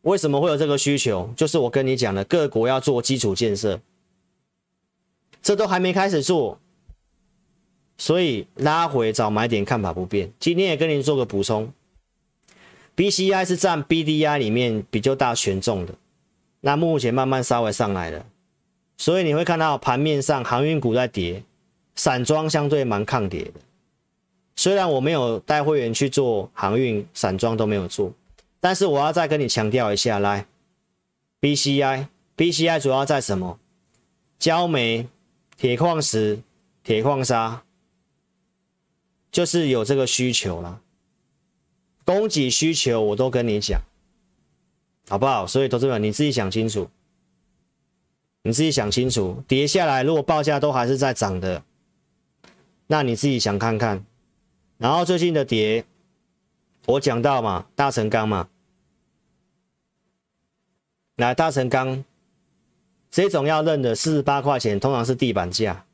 [0.04, 1.34] 为什么会有这个需求？
[1.36, 3.80] 就是我跟你讲的，各国要做基础建设，
[5.42, 6.60] 这都还没开始做，
[7.98, 10.32] 所以拉回找买点看法不变。
[10.40, 11.74] 今天也跟您做个补充
[13.00, 15.94] ，BCI 是占 BDI 里面比较大权重的，
[16.60, 18.26] 那目前慢慢稍微上来了。
[18.98, 21.42] 所以你会看到盘面上航运股在跌，
[21.96, 23.54] 散装相对蛮抗跌的。
[24.58, 28.12] 虽然我没有带会员去做航运散装都没有做，
[28.60, 30.46] 但是我要再跟你强调一下，来
[31.40, 33.58] ，BCI，BCI 主要在什么？
[34.38, 35.08] 焦煤、
[35.56, 36.42] 铁矿石、
[36.84, 37.64] 铁矿砂，
[39.32, 40.82] 就是有这个需求了。
[42.10, 43.80] 供给需求我都跟你讲，
[45.08, 45.46] 好不好？
[45.46, 46.90] 所以投资者你自己想清楚，
[48.42, 51.64] 你自己想清楚，跌下来如果报价都还是在涨的，
[52.88, 54.04] 那你自己想看看。
[54.80, 55.86] 然后最近的跌，
[56.88, 58.50] 我讲到嘛，大成钢嘛，
[61.18, 62.04] 来大成钢，
[63.12, 65.86] 这种要认的四十八块钱，通常是地板价。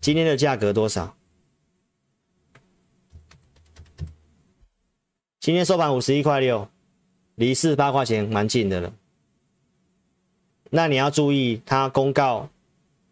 [0.00, 1.14] 今天的价格多少？
[5.42, 6.68] 今天收盘五十一块六，
[7.34, 8.94] 离四十八块钱蛮近的了。
[10.70, 12.48] 那你要注意，它公告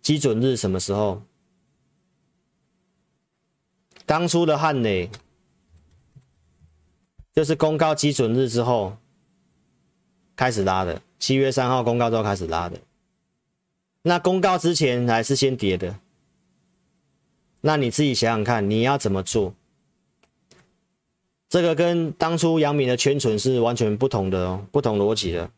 [0.01, 1.23] 基准日什么时候？
[4.07, 5.11] 当初的汉磊
[7.33, 8.97] 就是公告基准日之后
[10.37, 12.79] 开始拉的，七月三号公告之后开始拉的。
[14.03, 15.99] 那公告之前还是先跌的，
[17.63, 19.53] 那你自己想想看，你要怎么做？
[21.51, 25.51] 这个跟当初阳明的圈存是完全不同的哦，不同逻辑的。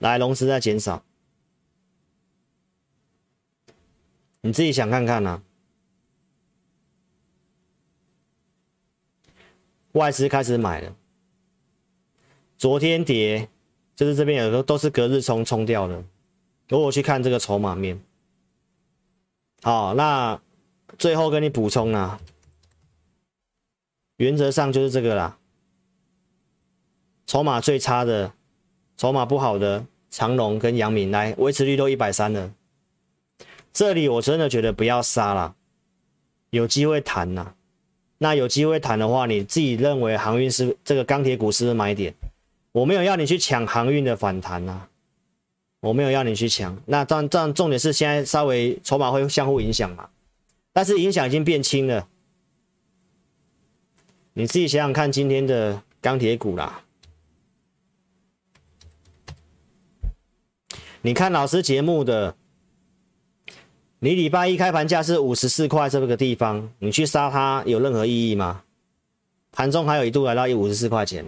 [0.00, 1.02] 来，融资在减少，
[4.42, 5.42] 你自己想看看呐、
[9.92, 10.94] 外资开始买了，
[12.58, 13.48] 昨天跌，
[13.96, 16.04] 就是这边有时候都是隔日冲冲掉的。
[16.68, 17.98] 如果去看这个筹码面，
[19.62, 20.38] 好，那
[20.98, 22.20] 最后跟你补充啊。
[24.16, 25.38] 原则上就是这个啦，
[27.26, 28.32] 筹码最差的，
[28.96, 32.52] 筹码不好的长荣跟杨明来维持率都一百三了，
[33.72, 35.56] 这里我真的觉得不要杀了，
[36.50, 37.54] 有机会谈呐，
[38.18, 42.14] 那有机会谈的话，你自己认为航运是这个钢铁股是买点？
[42.70, 44.86] 我没有要你去抢航运的反弹呐，
[45.80, 50.08] 我没有要你去抢，那这样这样重点是现在稍微筹码会相互影响嘛，
[50.72, 52.06] 但是影响已经变轻了。
[54.36, 56.82] 你自己想想看，今天的钢铁股啦，
[61.02, 62.36] 你看老师节目的，
[64.00, 68.64] 你礼拜一开盘价是五十四块这个地方，你去杀它有任何意义吗？
[69.52, 71.24] 盘中还有一度来到一五十四块钱，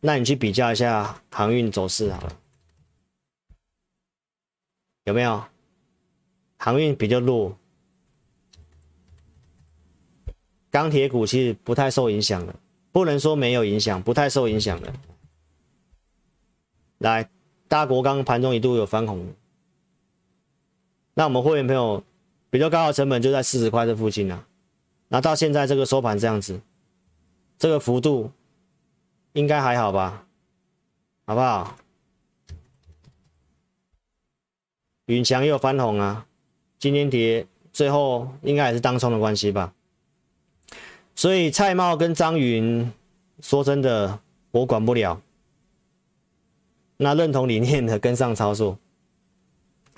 [0.00, 2.38] 那你去比较一下航运走势好了，
[5.04, 5.44] 有没有？
[6.56, 7.54] 航运比较弱。
[10.70, 12.54] 钢铁股其实不太受影响的，
[12.92, 14.92] 不能说没有影响，不太受影响的。
[16.98, 17.30] 来，
[17.68, 19.34] 大国钢盘中一度有翻红，
[21.14, 22.02] 那我们会员朋友
[22.50, 24.46] 比较高的成本就在四十块这附近啊，
[25.08, 26.60] 那到现在这个收盘这样子，
[27.58, 28.30] 这个幅度
[29.32, 30.26] 应该还好吧？
[31.24, 31.76] 好不好？
[35.06, 36.26] 允强又翻红啊，
[36.78, 39.72] 今天跌，最后应该还是当冲的关系吧？
[41.18, 42.92] 所以蔡瑁跟张云，
[43.40, 44.20] 说真的，
[44.52, 45.20] 我管不了。
[46.96, 48.78] 那认同理念的跟上操作，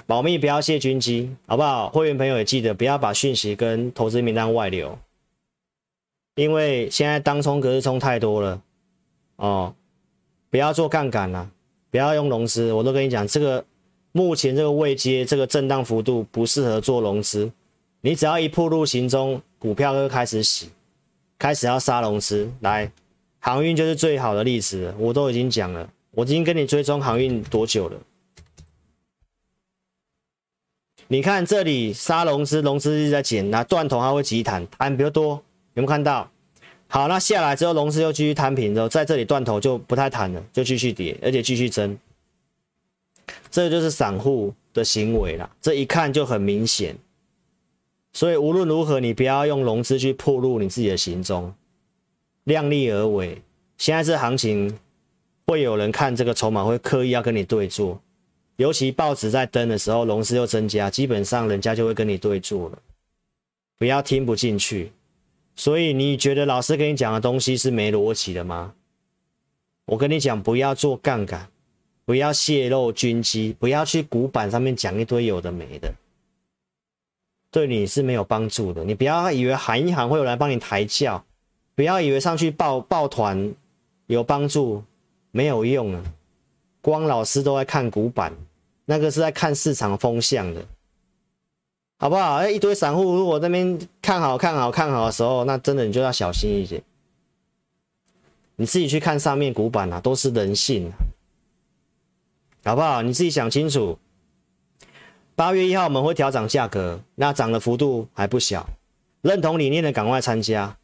[0.06, 1.90] 保密不要泄军机，好不好？
[1.90, 4.98] 会员朋友也记得不要把讯息跟投资名单外流，
[6.36, 8.62] 因为现在当冲隔日冲太多了
[9.36, 9.74] 哦，
[10.48, 11.50] 不要做杠杆了，
[11.90, 13.62] 不要用融资，我都跟你讲，这个
[14.12, 17.52] 目前这个位阶，这个震荡幅度不适合做融资，
[18.00, 20.70] 你只要一步入行踪，股票就开始洗。
[21.40, 22.92] 开始要杀融资，来，
[23.38, 27.96] 航运就是最好的例子，我都已经讲了，我已经跟你追踪航运多久了？
[31.08, 36.30] 你看这里杀融资，融资一直在减，那断头还会急弹，弹比较多，有没有看到？
[36.88, 41.98] 好，那下来之后融资又继续摊平之后，在这里断头就不太弹了，就继续跌，而且继续增，
[43.50, 46.94] 这就是散户的行为了，这一看就很明显。
[48.12, 51.54] 所以无论如何，你不要用融资去暴露你自己的行踪，
[52.44, 53.40] 量力而为。
[53.78, 54.76] 现在这行情
[55.46, 58.00] 会有人看这个筹码，会刻意要跟你对做，
[58.56, 62.78] 尤其报纸在登的时候，融资又增加，基本上人家就会跟你对做了。
[63.78, 64.92] 不要听不进去。
[65.56, 68.74] 所以你觉得老师跟你讲的东西是没逻辑的吗？
[69.86, 71.48] 我跟你讲，不要做杠杆，
[72.04, 75.92] 不要泄露军机，不要去股板上面讲一堆有的没的。
[77.50, 81.24] 对你是没有帮助的，你不要以为喊一喊会有人帮你抬轿，
[81.74, 83.52] 不要以为上去抱抱团
[84.06, 84.82] 有帮助，
[85.32, 86.04] 没有用啊！
[86.80, 88.32] 光老师都在看股板，
[88.84, 90.64] 那个是在看市场风向的。
[91.98, 92.36] 好不好？
[92.36, 96.82] 哎，一堆散户如果那边看好看好看好的时候，那真的你就要小心一点。
[98.56, 100.90] 你自己去看上面股板啊，都是人性，
[102.64, 103.02] 好不好？
[103.02, 103.98] 你自己想清楚。
[105.40, 108.68] 八月一号我们会调涨价格，那涨的幅度还不小。
[109.22, 110.76] 认同理念的赶快参加。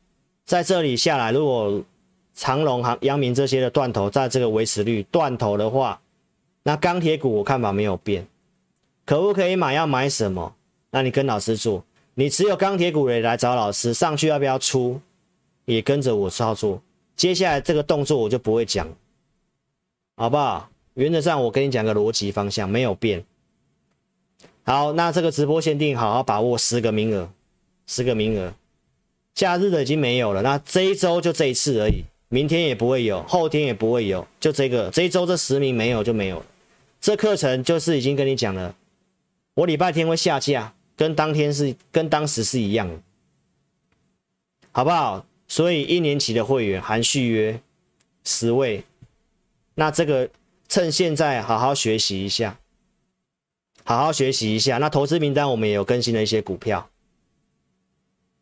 [0.46, 1.84] 在这里下来，如果
[2.32, 6.00] 长隆、航、阳明这些的断头，在这个维持率断头的话，
[6.62, 8.26] 那钢铁股我看法没有变。
[9.04, 9.74] 可不可以买？
[9.74, 10.54] 要买什么？
[10.88, 11.84] 那你跟老师做。
[12.14, 14.98] 你持有钢铁股的来找老师，上去要不要出？
[15.66, 16.80] 也跟着我操作。
[17.14, 18.88] 接下来这个动作我就不会讲，
[20.16, 20.70] 好不好？
[20.94, 23.22] 原则上我跟你讲个逻辑方向没有变。
[24.66, 27.30] 好，那这个直播限定，好好把握十个名额，
[27.86, 28.52] 十个名额。
[29.32, 36.46] 假日的已经没有了，那这一周就这一次而已，明天也不会有，后天也不会有，就这个这一周这十名没有就没有了。
[37.00, 38.74] 这课程就是已经跟你讲了，
[39.54, 43.00] 我礼拜天会下架，跟当天是跟当时是一样的，
[44.72, 45.24] 好不好？
[45.46, 47.60] 所以一年期的会员含续约
[48.24, 48.82] 十位，
[49.76, 50.28] 那这个
[50.68, 52.58] 趁现在好好学习一下。
[53.89, 56.91] 好好学习一下，那投资名单我们也有更新了一些股票，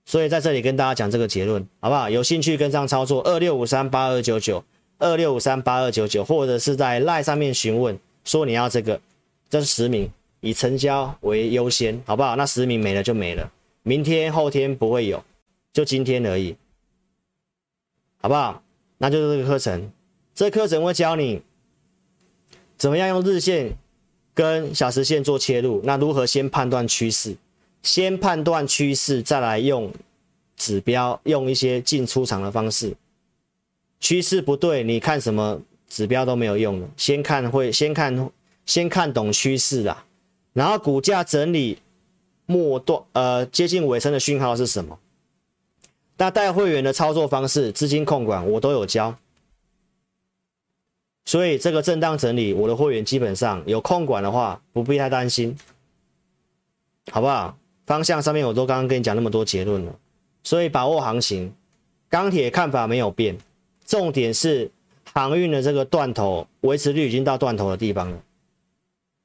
[0.07, 2.09] 所以在这里跟大家讲这个结论，好不好？
[2.09, 4.65] 有兴趣跟上操作，二六五三八二九九，
[4.99, 8.99] 二六五三八二九九，或者是在赖上面询问，说你要这个，
[9.51, 12.37] 这是实名，以成交为优先，好不好？
[12.37, 15.23] 那实名没了就没了，明天后天不会有，
[15.75, 16.57] 就今天而已，
[18.23, 18.63] 好不好？
[18.97, 19.93] 那就是这个课程，
[20.35, 21.43] 这课程会教你
[22.79, 23.77] 怎么样用日线。
[24.35, 27.37] 跟小时线做切入，那如何先判断趋势？
[27.83, 29.93] 先判断趋势，再来用
[30.57, 32.95] 指标，用一些进出场的方式。
[34.01, 36.89] 趋势不对，你看什么指标都没有用了。
[36.97, 38.31] 先看会，先看，
[38.67, 40.05] 先看懂趋势啦。
[40.53, 41.79] 然后股价整理
[42.47, 44.99] 末段，呃，接近尾声的讯号是什么？
[46.17, 49.15] 那带会员的操作方式、资金控管，我都有教。
[51.25, 55.57] 所以这个震荡整理，我的会员基本上有控管的话，不必太担心，
[57.11, 57.57] 好不好？
[57.87, 59.95] 方向上面我都刚刚跟你讲那么多结论了，
[60.43, 61.53] 所以把握行情，
[62.09, 63.37] 钢铁看法没有变，
[63.85, 64.71] 重点是
[65.13, 68.23] 航运的这个断头维持率已经到断头的地方了。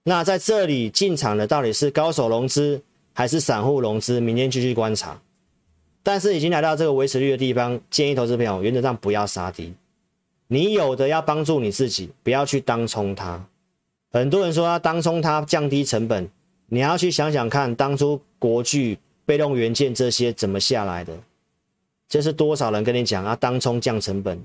[0.03, 2.81] 那在这里进场的到底是高手融资
[3.13, 4.19] 还是散户融资？
[4.19, 5.21] 明天继续观察。
[6.01, 9.73] 但是已经来到这个维持率的地方，建议投资朋友原则上不要杀低。
[10.51, 13.45] 你有的要帮助你自己，不要去当冲它。
[14.11, 16.27] 很多人说要当冲它降低成本，
[16.65, 21.15] 你要去想想看，当初国巨、被动元件这些怎么下来的？
[22.07, 23.35] 这是多少人跟你讲啊？
[23.35, 24.43] 当冲降成本，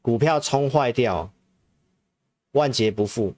[0.00, 1.28] 股票冲坏掉，
[2.52, 3.34] 万劫不复。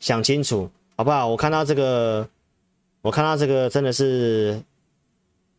[0.00, 1.28] 想清楚好不好？
[1.28, 2.26] 我看到这个，
[3.02, 4.62] 我看到这个真的是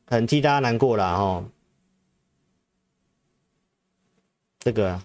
[0.08, 1.46] 很替大家难过了哦。
[4.64, 4.98] 这个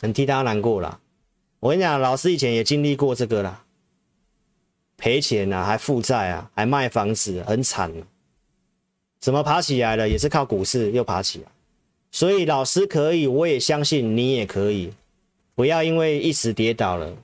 [0.00, 0.98] 很替大家难过了。
[1.60, 3.62] 我跟你讲，老师以前也经历过这个啦，
[4.96, 7.92] 赔钱啊，还负债啊，还卖房子，很惨。
[9.20, 10.08] 怎么爬起来了？
[10.08, 11.46] 也是靠股市又爬起来。
[12.10, 14.90] 所以老师可以，我也相信你也可以。
[15.54, 17.14] 不要因为一时跌倒了，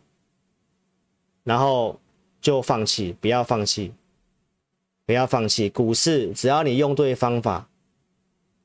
[1.43, 1.99] 然后
[2.43, 3.17] 就放弃。
[3.19, 3.95] 不要放弃，
[5.07, 5.71] 不要放弃。
[5.71, 7.67] 股市只要你用对方法。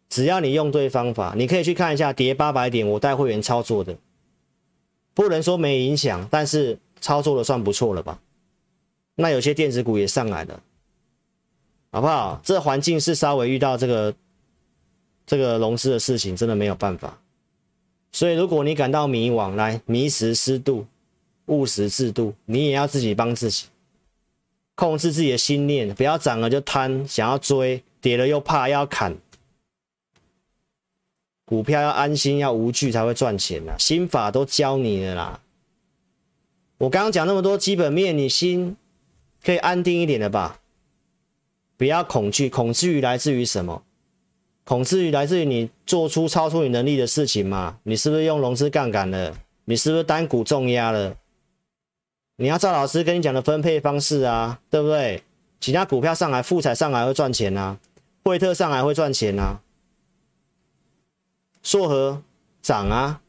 [0.10, 3.95] 只要你用对方法，你可以去看一下跌八百点，我带会员操作的，
[5.14, 8.19] 不能说没影响，但是操作的算不错了吧？
[9.15, 10.61] 那有些电子股也上来了，
[11.91, 12.41] 好不好？
[12.44, 14.14] 这环境是稍微遇到这个
[15.26, 17.19] 这个融资的事情，真的没有办法。
[18.11, 20.86] 所以如果你感到迷惘，来迷时适度，
[21.48, 23.65] 务实制度，你也要自己帮自己，
[24.76, 29.18] 控制自己的心念，不要涨了就贪，想要追，跌了又怕要砍。
[31.45, 33.76] 股票要安心，要无惧才会赚钱呐。
[33.77, 35.39] 心法都教你了啦。
[36.80, 38.76] 我刚刚讲那么多基本面，你心
[39.43, 40.59] 可以安定一点的吧？
[41.77, 43.84] 不要恐惧，恐惧来自于什么？
[44.63, 47.77] 恐惧来自于你做出超出你能力的事情嘛？
[47.84, 49.38] 你是不是用融资杠杆了？
[49.65, 51.15] 你是不是单股重压了？
[52.38, 55.23] 你要照老师跟你讲的分配方式啊，对不对？
[55.61, 57.77] 其他股票上来，富彩上来会赚钱啊，
[58.23, 59.61] 惠特上来会赚钱啊。
[61.65, 62.21] 硕和
[62.61, 63.21] 涨啊！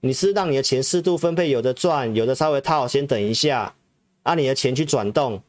[0.00, 3.76] 你是让你的钱适度分配，有的赚，有的稍微套，先等一下，
[4.24, 5.40] 按、你的钱去转动。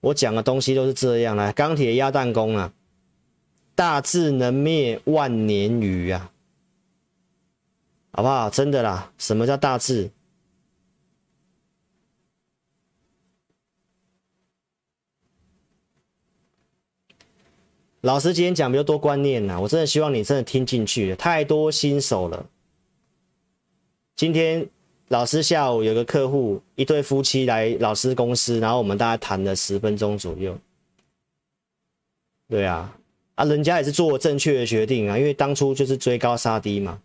[0.00, 2.72] 我讲的东西都是这样来，钢铁鸭蛋功啊，
[3.74, 6.32] 大智能灭万年鱼啊，
[8.12, 8.48] 好不好？
[8.48, 10.10] 真的啦，什么叫大智？
[18.06, 22.46] 老师今天讲比较多观念呐，我真的希望你真的听进去，太多新手了。
[24.14, 24.64] 今天
[25.08, 30.56] 老师下午有个客户，一对夫妻来老师公司，然后我们大概谈了十分钟左右。
[32.48, 32.96] 对啊，
[33.34, 37.00] 啊，人家也是做正确的决定啊，因为当初就是追高杀低嘛。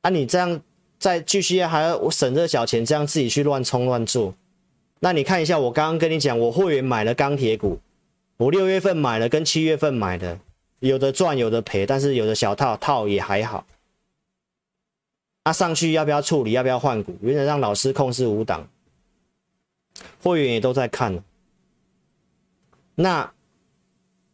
[0.00, 0.58] 啊，你这样
[0.98, 4.34] 再继续还要省这小钱，这样自己去乱冲乱做，
[5.00, 7.78] 那你看一下，我刚刚跟你讲，我会员买了钢铁股。
[8.44, 10.38] 我六月份买了，跟七月份买的，
[10.80, 13.64] 有的赚，有的赔，但是有的小套套也还好。
[15.44, 16.52] 那、啊、上去要不要处理？
[16.52, 17.16] 要不要换股？
[17.22, 18.68] 原来让老师控制五档，
[20.22, 21.24] 会员也都在看。
[22.96, 23.32] 那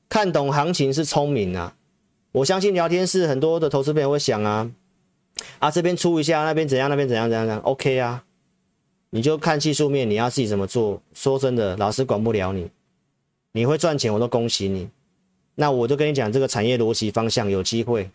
[0.09, 1.77] 看懂行情是聪明啊！
[2.33, 4.73] 我相信聊天室很多的投资朋友会想啊，
[5.61, 8.25] 啊这边出一下，那边怎样，那边怎样怎样怎样，OK 啊？
[9.11, 11.01] 你就看技术面，你要自己怎么做？
[11.15, 12.69] 说真的，老师管不了你。
[13.53, 14.89] 你会赚钱，我都恭喜你。
[15.57, 18.11] 那我就跟你讲，这个产业逻辑方向有机会。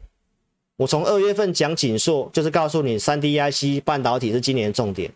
[0.78, 5.12] 我从二月份讲景硕，就是告诉你，三 D IC 半导体是今年重点。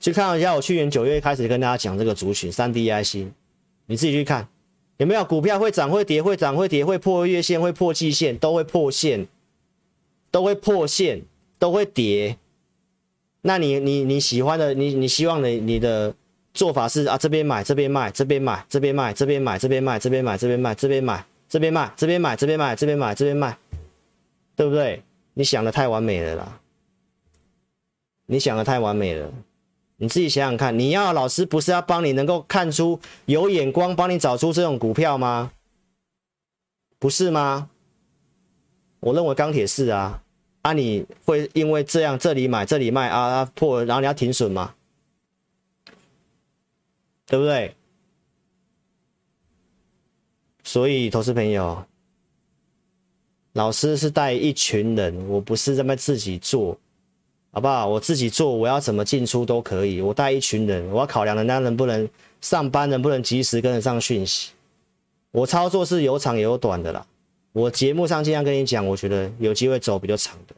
[0.00, 3.28] 去看一下，我去年九月开始跟大家讲这个族群，三 D IC，
[3.86, 4.48] 你自己去看
[4.96, 9.28] 有没有股票会涨会跌，会涨会跌，会破月线，会破季线，都会破线。
[10.30, 11.22] 都会破线，
[11.58, 12.36] 都会跌。
[13.42, 16.14] 那你你你喜欢的，你你希望的，你的
[16.52, 23.56] 做法是啊，这边买，这边卖，这边买，这边卖，这边买，这边卖，这边买，这边卖，这边买，这边卖，这边买，这边买，这边买，这边卖，
[24.54, 25.02] 对不对？
[25.34, 26.60] 你想的太完美了啦！
[28.26, 29.32] 你想的太完美了，
[29.96, 35.52] 你自己想想看，你要老师不是要帮你能够看出有眼光，帮你找出这种股票吗？
[36.98, 37.70] 不是吗？
[39.00, 40.22] 我认为钢铁是啊，
[40.62, 44.74] 啊，你会因为这样这里买这里卖啊，破，然后你要停损吗？
[47.26, 47.74] 对不对？
[50.64, 51.84] 所以，投资朋友，
[53.54, 56.78] 老师是带一群人，我不是这么自己做，
[57.52, 57.88] 好不好？
[57.88, 60.00] 我自己做，我要怎么进出都可以。
[60.00, 62.08] 我带一群人，我要考量人家能不能
[62.40, 64.50] 上班，能不能及时跟得上讯息。
[65.30, 67.06] 我操作是有长也有短的啦。
[67.52, 70.54] 我节目上经常跟你讲，我觉得有机会走比较长的，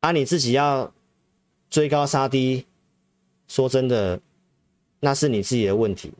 [0.00, 0.92] 啊，你自己要
[1.70, 2.66] 追高杀低，
[3.48, 4.20] 说真的，
[5.00, 6.12] 那是你自己的问题，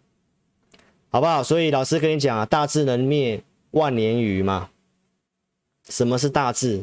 [1.10, 1.42] 好不好？
[1.42, 3.42] 所以老师跟你讲啊，大智能灭
[3.72, 4.70] 万年鱼嘛。
[5.90, 6.82] 什么是大智？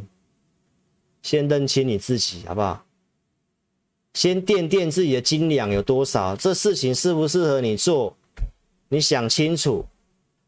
[1.24, 2.86] 先认清你自己，好不好？
[4.14, 8.16] 先掂掂自己的斤两有多少，这事情适不适合你做，
[8.90, 9.84] 你想清楚。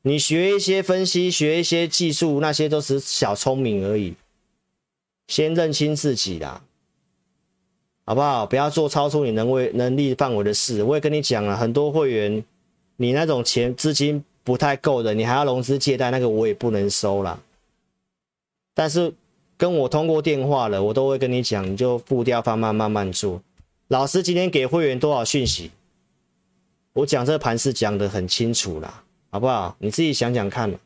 [0.05, 4.15] 你学一些分析，学一些技术，那些都是小聪明而已。
[5.27, 6.61] 先认清自己啦，
[8.05, 8.45] 好不好？
[8.45, 10.84] 不要做超出你能为能力范围的事。
[10.84, 12.43] 我也跟你讲了，很多会员，
[12.97, 17.39] 你那种钱资金不太够的，你还要融资借贷，那个我也不能收啦。
[18.73, 19.13] 但是
[19.55, 23.41] 跟我通过电话了，我都会跟你讲，你就步调放慢，慢慢做。
[23.88, 25.71] 老师今天给会员多少讯息？
[26.91, 29.02] 我讲这盘是讲得很清楚啦。
[29.34, 29.76] 好不好？
[29.80, 30.80] 你自己想想看。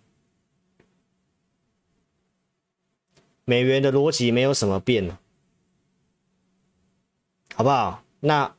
[3.44, 5.20] 美元的逻辑没有什么变了，
[7.56, 8.02] 好不好？
[8.22, 8.56] 那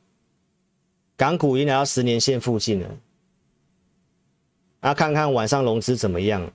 [1.17, 2.97] 港股已经来到十年线附近了，
[4.81, 6.53] 那看看晚上融资怎么样？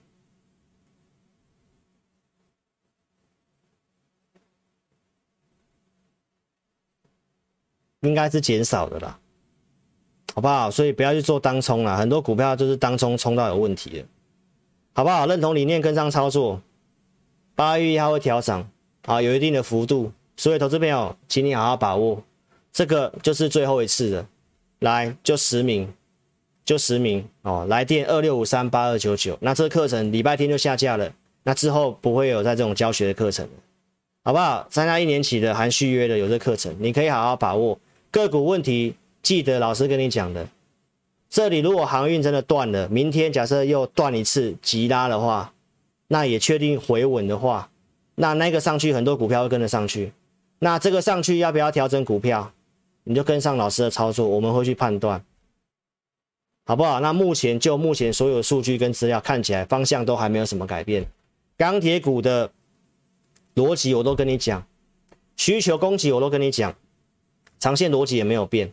[8.03, 9.19] 应该是减少的啦。
[10.35, 10.69] 好不好？
[10.69, 14.05] 所以不要去做当冲了，很多股票就是当冲冲到有问题了，
[14.93, 15.27] 好不好？
[15.27, 16.61] 认同理念跟上操作，
[17.55, 18.69] 八月一号会调涨，
[19.07, 22.21] 啊，有一定的幅度，所以投资朋友，请你好好把握，
[22.73, 24.27] 这个就是最后一次的，
[24.81, 25.89] 来就十名，
[26.65, 31.13] 就十名哦，来电二六五三八二九九，那这个课程礼拜天就下架了，
[31.45, 33.49] 那之后不会有在这种教学的课程，
[34.25, 34.67] 好不好？
[34.69, 37.79] 参加一年期的含续约的有这课程，你可以好好把握
[38.11, 38.97] 个股问题。
[39.25, 40.47] 记得老师跟你讲的，
[41.31, 45.55] 这里如果航运真的断了，明天假设又断一次急拉的话，
[46.09, 47.71] 那也确定回稳的话，
[48.17, 50.13] 那那个上去很多股票会跟着上去，
[50.59, 52.53] 那这个上去要不要调整股票，
[53.05, 55.25] 你就跟上老师的操作，我们会去判断，
[56.67, 57.01] 好不好？
[57.01, 61.07] 那目前就目前所有数据跟资料看起来方向都还没有什么改变，
[61.57, 62.53] 钢铁股的
[63.55, 64.67] 逻辑我都跟你讲，
[65.35, 66.77] 需求供给我都跟你讲，
[67.59, 68.71] 长线逻辑也没有变。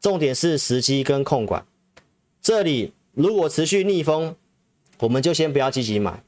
[0.00, 1.66] 重点是时机跟控管，
[2.40, 4.34] 这里如果持续逆风，
[4.98, 6.22] 我们就先不要积极买，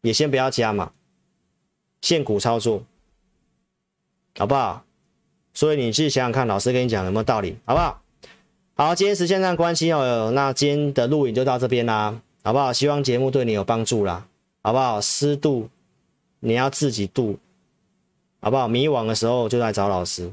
[0.00, 0.92] 也先不要加码，
[2.00, 2.82] 现股操作，
[4.38, 4.84] 好不好？
[5.52, 8.02] 所以你去想想看，老师跟你讲有没有道理，好不好？
[8.74, 12.72] 好，今天时间上关系哦，那今天的录影就到这边啦，好不好？
[12.72, 14.26] 希望节目对你有帮助啦，
[14.62, 15.00] 好不好？
[15.02, 15.68] 湿度
[16.40, 17.38] 你要自己度，
[18.40, 18.66] 好不好？
[18.66, 20.32] 迷惘的时候就来找老师。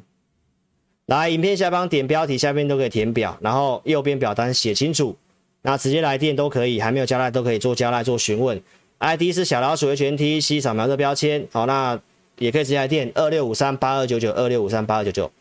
[1.17, 5.15] 来，影片下方点标题，下面都可以填表，然后右边表单写清楚，
[5.61, 8.59] 那直接来电都可以，还没有加赖都可以做加赖做询问
[8.99, 11.99] ，ID 是小老鼠的全 T C 扫描这标签，好，那
[12.39, 15.31] 也可以直接来电二六五三八二九九二六五三八二九九。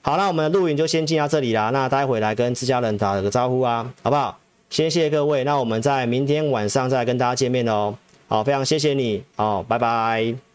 [0.00, 1.70] 好，那我们的录影就先进到这里啦。
[1.70, 4.38] 那待会来跟自家人打个招呼啊，好不好？
[4.70, 7.94] 先谢谢各位，那我们在明天晚上再跟大家见面哦。
[8.28, 10.47] 好，非常谢谢你，好，拜拜。